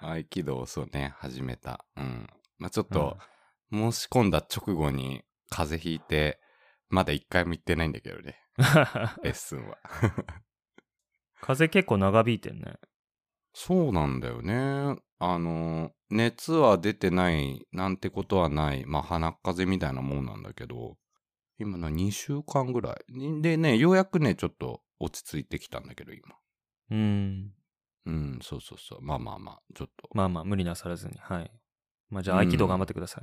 [0.00, 1.84] 合気道をそうね、始めた。
[1.96, 2.26] うん。
[2.58, 3.18] まあちょっと、
[3.70, 6.40] 申し込んだ直後に風邪ひいて、
[6.88, 8.38] まだ一回も行ってないんだけどね、
[9.22, 9.78] レッスンは。
[11.42, 12.78] 風結構長引いてんね。
[13.52, 14.96] そうなんだよね。
[15.18, 18.86] あの、熱は出てないなんてことはない。
[18.86, 20.96] まあ鼻風邪みたいなもんなんだけど、
[21.60, 23.42] 今の2週間ぐらい。
[23.42, 26.22] でね、ようやくね、ちょっと落ち着いてきたんだけど、今。
[26.90, 27.52] うん。
[28.06, 29.02] うん、そうそうそう。
[29.02, 30.08] まあまあまあ、ちょっと。
[30.14, 31.18] まあまあ、無理なさらずに。
[31.18, 31.50] はい。
[32.08, 33.22] まあじゃあ合気道頑張ってくださ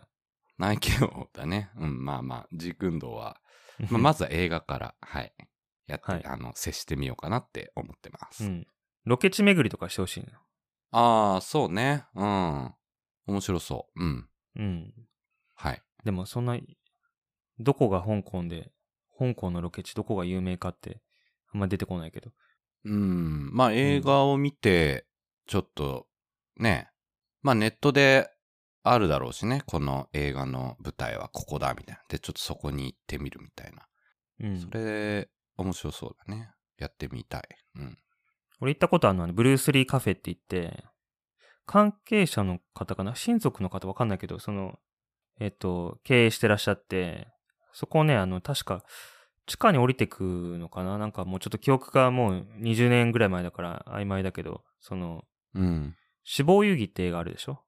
[0.58, 1.72] 内気道だね。
[1.78, 3.38] うん、まあまあ、軸運動は
[3.80, 3.84] い。
[3.92, 5.34] まあ、まずは映画から、はい。
[5.88, 8.46] やって、はいあの、接してみようかなって思ってます。
[8.46, 8.68] うん。
[9.06, 10.28] ロケ地巡りとかしてほしいの。
[10.92, 12.06] ああ、そうね。
[12.16, 12.74] うん。
[13.28, 14.04] 面白そう。
[14.04, 14.30] うん。
[14.56, 14.94] うん。
[15.56, 15.82] はい。
[16.04, 16.58] でもそんな、
[17.60, 18.72] どこが香港で、
[19.18, 21.02] 香港のロケ地どこが有名かって、
[21.54, 22.32] あんま出てこないけど。
[22.86, 23.50] うん。
[23.54, 25.06] まあ、映画を見て、
[25.48, 26.08] ちょっと、
[26.58, 26.90] ね。
[27.42, 28.30] まあ、ネットで
[28.84, 29.64] あるだろうしね。
[29.66, 32.04] この映画の舞台はここだ、みたいな。
[32.10, 33.88] で、ちょっとそこに行ってみるみたいな。
[34.42, 34.60] うん。
[34.60, 36.52] それ、面白そうだね。
[36.78, 37.44] やってみたい。
[37.76, 37.98] うん。
[38.60, 40.84] 俺行ったことあるのは、ブルース・リーカフェって言って、
[41.66, 43.16] 関係者の方かな？
[43.16, 44.80] 親族の方わかんないけど、その、
[45.40, 47.28] えっと、経営してらっしゃって、
[47.78, 48.84] そこをね、あの、確か、
[49.46, 50.98] 地下に降りてくのかな？
[50.98, 55.96] なんかもうちょっと記憶がもう20年ぐらい前だから曖昧だけど、その、うん。
[56.24, 57.62] 死亡遊戯って映画あるでしょ？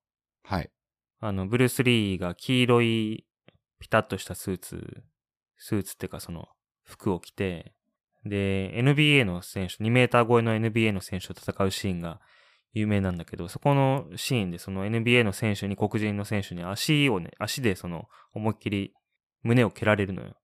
[0.43, 0.71] はい。
[1.19, 3.27] あの、ブルース・リーが黄色い
[3.79, 5.03] ピタッとしたスーツ、
[5.57, 6.47] スーツっていうかその
[6.85, 7.75] 服を着て、
[8.25, 12.19] で、NBA の選手、2メーター超えの NBA の選手と戦うシーンが
[12.73, 18.93] 有名なんだけど、そこのシーンでその NBA の選手に黒人の選手に足をね、足でその思いっきり
[19.43, 20.35] 胸を蹴られるのよ。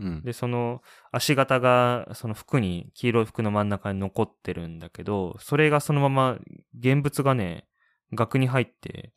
[0.00, 0.22] うん。
[0.22, 0.82] で、その
[1.12, 6.38] 足型がその服に、黄色い服の真ん中に残ってるんだけど、それがそのまま
[6.78, 7.66] 現物がね、
[8.12, 9.12] 額に入って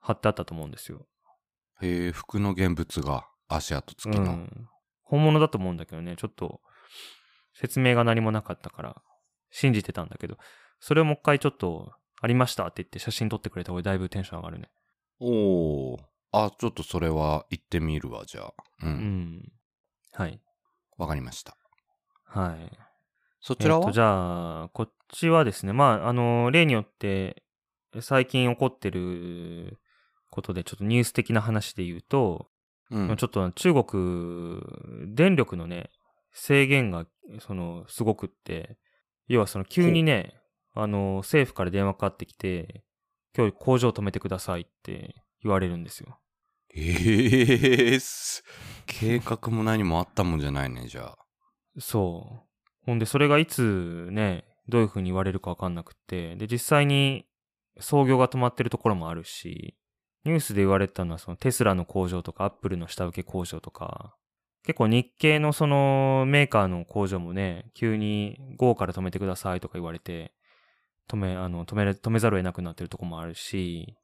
[0.00, 1.06] 貼ってあったと思うんですよ。
[1.80, 4.32] へえ、服の現物が足跡付きの。
[4.32, 4.68] うん。
[5.02, 6.60] 本物だと思うんだけどね、ちょっと
[7.54, 9.02] 説明が何もなかったから
[9.50, 10.36] 信じてたんだけど、
[10.80, 14.68] それをもう一回ちょっとありましたって言って写真撮ってくれた方がだいぶテンション上がるね。
[15.20, 15.98] おー。
[16.32, 18.54] あ、ちょっとそれは行ってみるわ、じゃあ。
[18.82, 18.86] う。
[18.86, 19.52] うんん。
[20.12, 20.40] はい。
[20.96, 21.56] わかりました。
[22.24, 22.70] はい。
[23.40, 27.42] そちらは、えっと、じゃあ、こっちはですね、まあ、あの、例によって、
[28.00, 29.78] 最近起こってる
[30.30, 32.48] ことで、ちょっとニュース的な話で言うと、
[32.90, 33.16] うん。
[33.16, 35.90] ちょっと中国、電力のね、
[36.32, 37.06] 制限が、
[37.40, 38.78] その、すごくって、
[39.28, 40.40] 要はその、急にね、
[40.74, 42.84] あの、政府から電話かかってきて、
[43.36, 46.18] 今日工場止めてくださいって言われるんですよ。
[46.74, 48.44] ええす
[48.86, 51.18] 計画も何もあったもんじゃないね、じゃあ。
[51.78, 52.48] そう。
[52.84, 57.26] ほんで、それがいつね、どういう風に言われるかわかんなくって、で、実際に
[57.80, 59.76] 操業が止まってるところもあるし、
[60.24, 64.14] ニュースで言われたのはそのテスラの工場とかアップルの下請け工場とか、
[64.64, 70.32] 結構日系のそのメーカーの工場もね、急に午後から止めてくださいとか言われて、
[71.08, 73.96] 止め、あの、止めれ、止めざるを得なくなってるところもあるし、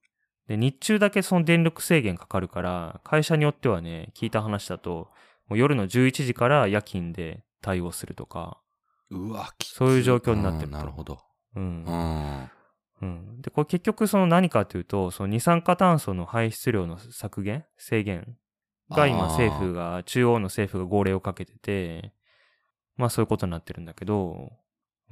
[0.49, 5.11] で、日中だけその電力制限かかるから、会社によってはね、聞いた話だと、
[5.49, 8.59] もう夜の11時から夜勤で対応するとか、
[9.11, 11.19] うわ、そういう状況になってるうんとなるほど。
[11.57, 11.91] うんう。
[11.91, 12.51] ん。
[13.03, 13.43] うん。
[13.43, 18.37] で、これ結局その何かというと、その二酸化炭素の排出量の削減制限
[18.91, 22.13] が今政府が、中央の政府が号令をかけてて、
[22.97, 24.53] まあそういうことになってるんだけど、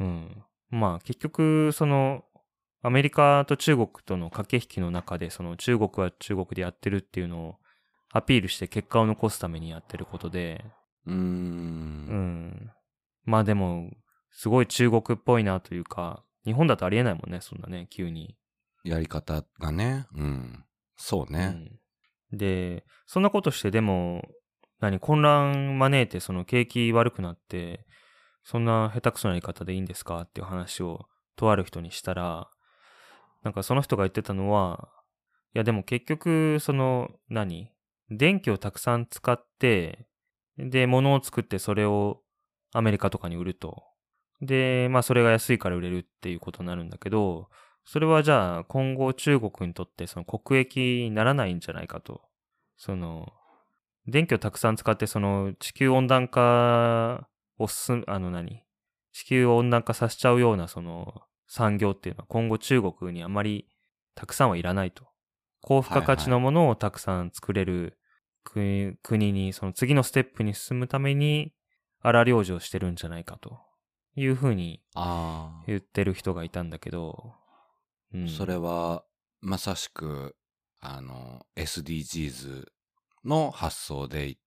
[0.01, 0.43] うん。
[0.71, 2.25] まあ結局、その、
[2.83, 7.55] アメリカと中国との駆け引きの中で、その中国は中国でやってるっていうのを
[8.11, 10.65] アピールして結果を残すためにやってることで、
[11.07, 11.13] うー。
[11.13, 11.19] うん
[12.49, 12.71] ん。
[13.25, 13.91] まあでも、
[14.31, 18.37] すごい中国っぽいなというか、日本だとありえないもんね、そんなね、急に。
[18.85, 20.07] やり方がね。
[20.15, 20.65] うん。
[20.97, 21.79] そうね。
[22.33, 24.29] うん、で、そんなことして、でも、
[24.81, 27.87] 何、混乱招いて、その景気悪くなって、
[28.43, 31.07] そんな下手くそなやり方でいいんですかっていう話を、
[31.37, 32.51] とある人にしたら、
[33.43, 34.89] なんかその人が言ってたのは、
[35.55, 37.71] いやでも結局、その、何？
[38.11, 40.07] 電気をたくさん使って、
[40.59, 42.21] で、物を作ってそれを
[42.73, 43.83] アメリカとかに売ると。
[44.41, 47.49] で、まあそれが安いから売れるっていうことになるんだけど、
[47.85, 52.23] それはじゃあ今後中国にとってその国益にならないんじゃないかと。
[52.77, 53.33] その、
[54.07, 57.29] 電気をたくさん使ってその地球温暖化
[57.59, 58.63] をすん、あの何？
[59.13, 61.23] 地球を温暖化させちゃうようなその
[61.53, 63.69] 産業っていうのは今後中国にあまり
[64.15, 65.05] たくさんはいらないと。
[65.61, 67.99] 高付加価値のものをたくさん作れる
[68.43, 71.53] 国国に、その次のステップに進むために、
[72.01, 73.61] 荒領事をしてるんじゃないかと
[74.17, 74.83] いうふうに。
[75.67, 77.35] 言ってる人がいたんだけど、
[78.15, 79.05] うん、それは、
[79.43, 80.35] まさしく、
[80.81, 82.65] あの、SDGs
[83.27, 84.39] の発想でい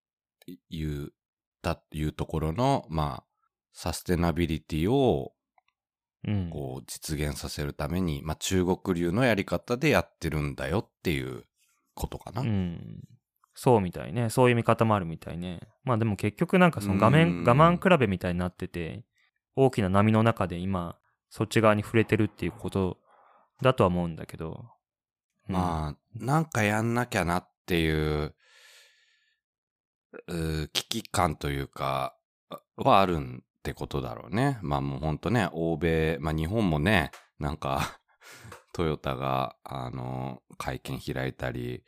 [0.72, 1.14] 言う、
[1.62, 3.26] た、いうところの、まあ、
[3.74, 5.36] サステナビリティを、うん、
[6.52, 11.46] こう、実現させるために、まあ、中国流のやり方でやってるんだよっていう
[11.94, 12.42] ことかな。
[12.42, 13.04] うん。
[13.54, 14.30] そうみたいね。
[14.30, 15.62] そういう見方もあるみたいね。
[15.84, 19.06] まあでも結局なんかその画面、うん我慢比べみたいになってて、
[19.56, 20.98] 大きな波の中で今、
[21.30, 22.98] そっち側に触れてるっていうこと
[23.62, 24.66] だとは思うんだけど。
[25.48, 28.36] まあ、なんかやんなきゃなっていう、
[30.74, 32.18] 危機感というか、
[32.76, 34.60] はあるんってことだろうね。
[34.62, 37.10] まあもうほんとね、欧米、まあ日本もね、
[37.40, 38.00] なんか、
[38.74, 41.84] トヨタが、あの、会見開いたり、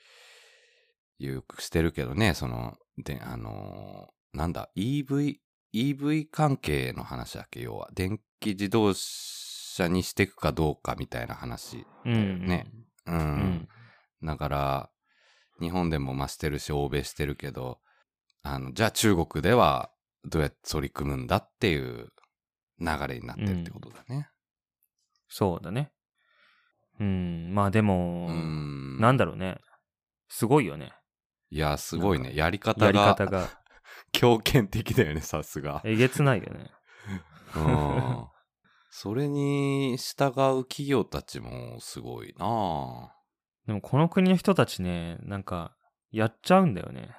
[1.19, 5.38] いう、してるけどね、その、で、あの、なんだ、EV、
[5.73, 7.89] EV 関係の話だっけ、要は。
[7.93, 12.71] 電気自動車にしていくかどうかみたいな話うん、だよね。
[13.05, 13.11] う。
[13.11, 13.67] うんん。
[14.23, 14.89] だから、
[15.59, 17.80] 日本でもまあしてるし、欧米してるけど、
[18.41, 19.91] あの、じゃあ中国では
[20.28, 22.09] どうやって取り組むんだっていう
[22.80, 24.30] 流れになってるってことだね。
[25.28, 25.91] そうだね。
[26.99, 27.53] うん。
[27.53, 28.99] まあでも、うん。
[28.99, 29.59] なんだろうね。
[30.30, 30.93] すごいよね。
[31.49, 32.36] いや、すごいね。
[32.36, 33.49] やり方やりが方が。
[34.11, 35.82] 強権的だよね、さすが。
[35.84, 36.71] えげつないよね。
[37.55, 38.28] うん。
[38.89, 43.13] それに従う企業たちもすごいな
[43.67, 45.75] でもこの国の人たちね、なんか、
[46.11, 47.15] やっちゃうんだよね。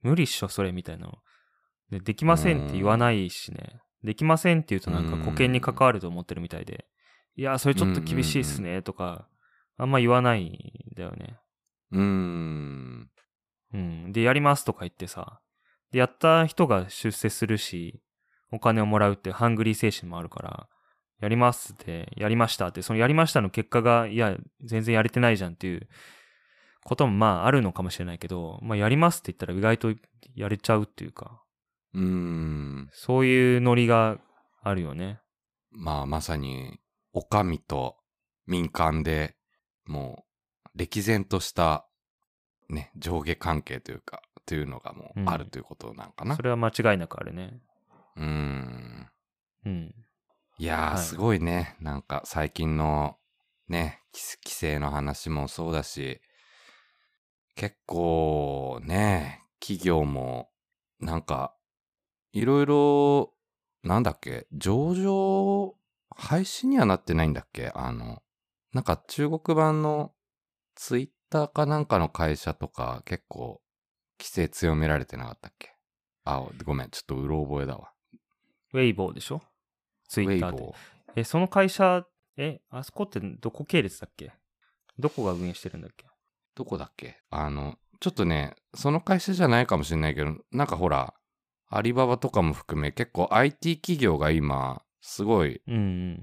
[0.00, 1.18] 無理っしょ、それみたいなの。
[1.92, 3.80] で、できませんって言わないしね。
[4.02, 6.86] できませんって言うとなんか保険に関わると思ってるみたいで。
[7.36, 9.28] いや、それちょっと厳しいっすね、とか、
[9.76, 11.38] あんま言わないんだよね。
[11.92, 13.10] うーん。
[13.74, 14.12] うん。
[14.12, 15.40] で、やりますとか言ってさ。
[15.92, 18.00] で、やった人が出世するし、
[18.50, 20.68] お金をもらうってハングリー精神もあるから、
[21.20, 25.88] やりますって、やりましたって、そのやりましたの結果が、いや、全然やれてないじゃんっていう
[26.84, 29.94] こともまああるのかもしれないけど、まあやりますって言ったら意外と
[30.34, 31.41] やれちゃうっていうか、
[31.94, 32.88] うーん。
[32.92, 34.18] そういうノリが
[34.62, 35.20] あるよね。
[35.70, 36.80] まあ、まさに、
[37.12, 37.96] お上と
[38.46, 39.36] 民間で、
[39.86, 40.24] も
[40.74, 41.86] う、歴然とした、
[42.68, 46.36] ね、上下関係というか、というのがもううんあるということなんかな。
[46.36, 47.60] それは間違いなくあるね。
[48.16, 49.08] うーん。
[49.66, 49.94] うん。
[50.58, 51.76] いやー、はいすごいね。
[51.80, 53.16] なんか、最近の、
[53.68, 56.20] ね、規規制の話もそうだし、
[57.54, 60.50] 結構、ね、企業も、
[61.00, 61.54] なんか、
[62.32, 63.32] いろいろ、
[63.82, 65.74] なんだっけ、上場、
[66.14, 67.72] 廃止にはなってないんだっけ？
[67.74, 68.22] あの、
[68.72, 70.12] なんか中国版の
[70.74, 73.62] ツイッターかなんかの会社とか結構
[74.18, 75.74] 規制強められてなかったっけ？
[76.24, 77.92] あ、ごめん、ちょっとうろ覚えだわ。
[78.74, 79.42] ウェイボーでしょ？
[80.08, 80.72] ツイッターで。
[81.16, 82.06] え、その会社、
[82.36, 84.32] え、あそこってどこ系列だっけ？
[84.98, 86.06] どこが運営してるんだっけ？
[86.54, 87.18] どこだっけ？
[87.30, 91.14] あの、ちょっとね、その会社じゃないかもしれないけど、なんかほら、
[91.74, 95.62] アリババとかも含め結構 IT 企業が今、すごい。
[95.66, 96.20] 規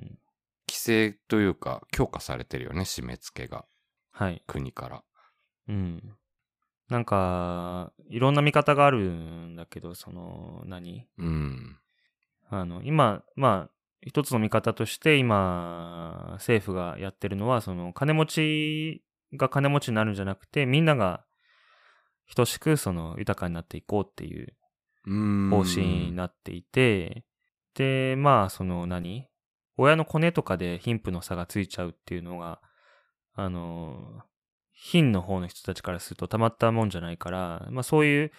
[0.70, 3.66] 制というか強化されてるよね、締め付けが。
[4.12, 4.44] はい。
[4.46, 5.04] 国から。
[5.68, 6.16] うん。
[6.90, 11.08] なんか、いろんな見方があるんだけど、その、何？
[11.18, 11.78] うん。
[12.50, 13.72] あの、今、まあ、
[14.02, 19.04] 一つの見方として今、政府がやってるのは、その、金持ち
[19.36, 21.26] が金持ちになるんじゃなくて、みんなが
[22.36, 24.58] 等しく、その、豊かになっていこうっていううん。
[25.10, 27.26] 方針になっていて、
[27.76, 29.28] で、まあ、その何？
[29.78, 32.62] 親のコネとかで貧富の差がついちゃうっていうのが、
[33.34, 34.22] あの、
[34.74, 38.32] 貧の方の人たちからするとたまったもんじゃないから、まあそういう、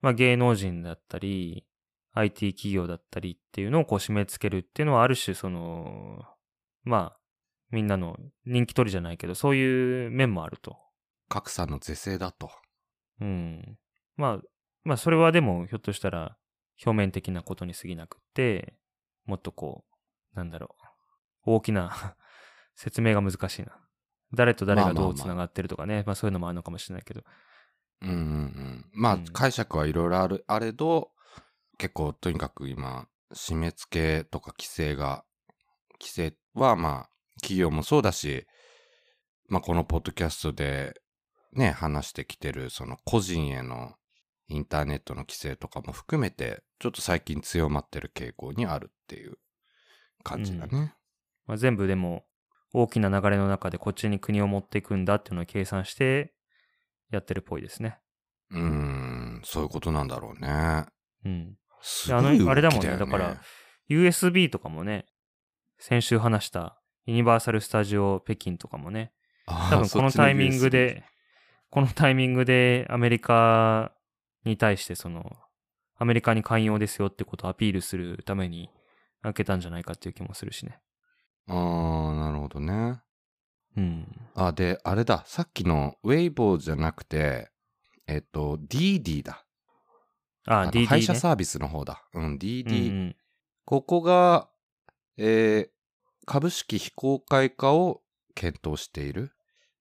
[0.00, 1.66] まあ芸能人だったり、
[2.14, 6.22] IT 企業だったりっていうのをこう締め付けるっていうのはある種その、
[6.84, 7.18] まあ、
[7.70, 8.16] みんなの
[8.46, 10.76] 人気取りじゃないけど、そういう面もあると。
[11.28, 12.50] 格差の是正だと。
[13.20, 13.78] うん。
[14.16, 14.38] まあ、
[14.84, 16.36] まあそれはでもひょっとしたら
[16.84, 18.74] 表面的なことに過ぎなくって、
[19.26, 19.84] もっとこ
[20.34, 20.76] う、なんだろ
[21.46, 22.16] う、大きな
[22.74, 23.78] 説明が難しいな。
[24.32, 27.22] 誰と誰がどう繋がってるとかね、まあそういうのもあるのかもしれないけど。
[28.02, 28.90] うんうんうん。
[28.92, 31.12] まあ、うん解釈はいろいろある、あれど、
[31.78, 35.24] 結構とにかく今、締め付けとか規制が、
[36.00, 37.10] 規制はまあ、
[37.40, 38.46] 企業もそうだし、
[39.48, 41.00] まあこのポッドキャストで
[41.52, 43.94] ね、話してきてる、その個人への
[44.48, 49.38] インターネットの規制とかも含めて、ちょっと最近強まってる傾向にあるっていう
[50.22, 50.94] 感じだね。
[51.46, 52.24] まあ、全部でも
[52.72, 56.34] 大きな流れの中でこっちに国を持っていくんだっていうのを計算して
[57.10, 57.98] やってるっぽいですね。
[58.50, 60.84] うーん、そういうことなんだろうね。
[61.24, 61.56] うん。
[61.80, 63.42] すあのあれだもんねよだから
[63.90, 65.06] USB とかもね、
[65.78, 69.12] 先週話したユニバーサル・スタジオ北京とかもね、
[69.46, 71.04] 多分このタイミング、で、
[71.70, 73.92] このタイミングでアメリカ
[74.44, 75.36] に対してその、
[75.96, 78.70] アメリカに寛容ですよってことをアピールするために
[79.22, 80.80] 開けたんじゃないかっていう気もするしね。
[81.48, 83.00] ああ、なるほどね。
[83.76, 84.06] うん。
[84.34, 87.50] あ、で、あれだ、さっきのウェイボーじゃなくて、
[88.06, 89.44] えっと、DD だ。
[90.46, 90.86] あ、あの DD ね。
[90.86, 92.04] 配車サービスの方だ。
[92.12, 92.90] うん、DD。
[92.90, 93.16] うんうん
[93.66, 94.50] ここが、
[95.16, 95.74] えー
[96.26, 98.02] 株式非公開化を
[98.34, 99.32] 検討している。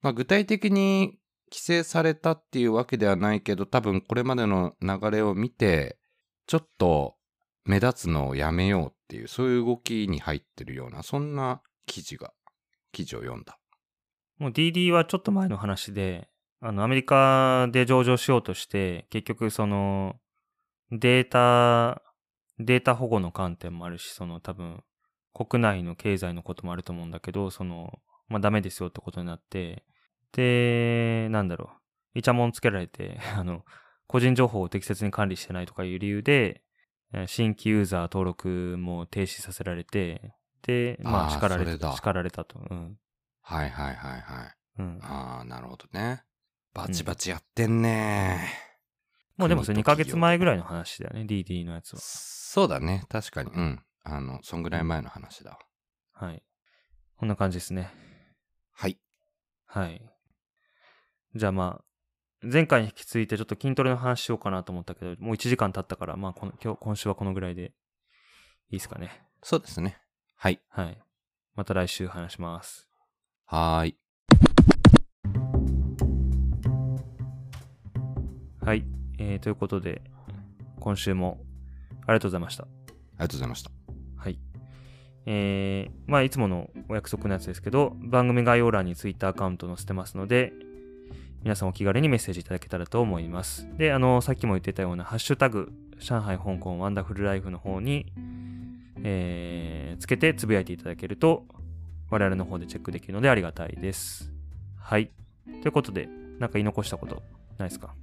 [0.01, 1.17] まあ、具体的に
[1.53, 5.99] 規制されたっていうわけではないけど、多分これまでの流れを見て、
[6.47, 7.15] ちょっと
[7.63, 12.33] 目立つのをやめようっていう、そういう動きに入ってるような、そんな記事が、
[12.91, 13.59] 記事を読んだ。
[14.39, 16.27] もう DD はちょっと前の話で、
[16.59, 20.15] あの、アメリカで上場しようとして、結局その、
[20.91, 22.01] データ、
[22.57, 24.83] データ保護の観点もあるし、その多分、
[25.33, 29.83] 国内の経済のこともあると思うんだけど、その、まあ、ダメですよってことになって、
[30.33, 31.71] で、なんだろ
[32.15, 33.63] う、イチャモンつけられて、 あの、
[34.07, 36.61] 個人情報を適切に管理してないとかいう理由で、
[37.13, 42.59] えー新規ユーザー登録も停止させられて、で、まあ、叱られそれだ叱られたと。
[42.59, 42.97] うん。
[43.41, 44.55] はいはいはいはい。
[44.79, 44.99] うん。
[45.03, 46.23] ああ、なるほどね。
[46.73, 48.49] バチバチやってんね、
[49.37, 51.99] もうでもそれ2国とヶ月前ぐらいの話だよね、DD のやつは。
[52.01, 53.03] そうだね。
[53.09, 53.51] 確かに。
[53.51, 53.83] うん。
[54.03, 55.59] あの、そんぐらい前の話だわ。
[56.13, 56.43] はい。
[57.17, 57.91] こんな感じですね。
[58.71, 58.99] はい。
[59.65, 60.01] はい。
[61.35, 61.83] じゃあまあ、
[62.43, 67.71] 前回に引き続いてちょっと筋トレの話しようかなと思ったけど、もう1時間経ったから、まあこの今日、今週はこのぐらいでいい
[68.73, 69.23] ですかね。
[69.41, 69.97] そうですね。
[70.35, 70.61] はい。
[70.69, 70.97] はい。
[71.55, 72.87] また来週話します。
[73.45, 73.97] はーい。
[78.61, 78.85] はい。
[79.17, 80.03] えー、ということで、
[80.79, 81.39] 今週も
[82.05, 82.63] ありがとうございました。
[82.63, 83.71] ありがとうございました。
[84.17, 84.37] はい。
[85.25, 90.53] えー、まあ、いつものお約束のやつですけど、番組概要欄に Twitter アカウント載せてますので、
[91.43, 93.67] 皆さんお気軽にメッセージいただけたらと思います。
[93.77, 98.13] で、あの、さっきも言ってたような、ハッシュタグ、上海、香港、ワンダフルライフの方に、
[99.03, 101.45] えー、つけてつぶやいていただけると、
[102.09, 104.31] 我々の方でチェックできるのでありがたいです。
[104.79, 105.11] はい。
[105.61, 106.07] ということで、
[106.39, 107.21] なんか言い残したこと
[107.57, 107.93] ないですか？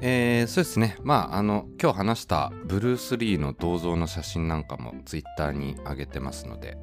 [0.00, 0.96] えー、そうですね。
[1.02, 6.78] まあ、あの、今日話したブルース・リーの銅像の写真なんかもツイッターに上げてますので、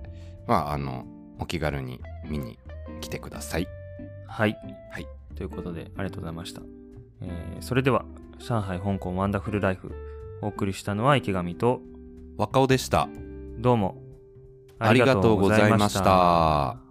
[0.46, 1.08] まあ、あの、
[1.40, 2.60] お気軽に見に
[3.02, 3.68] 来てください。
[4.28, 4.56] はい。
[4.92, 5.08] はい。
[5.36, 6.62] ということで、ありがとうございました。
[7.22, 8.06] えーそれでは、
[8.40, 9.92] 上海、香港、ワンダフルライフ、
[10.42, 11.82] お送りしたのは池上と、
[12.38, 13.08] 若尾でした。
[13.60, 14.02] どうも
[14.80, 16.83] ありがとうございました。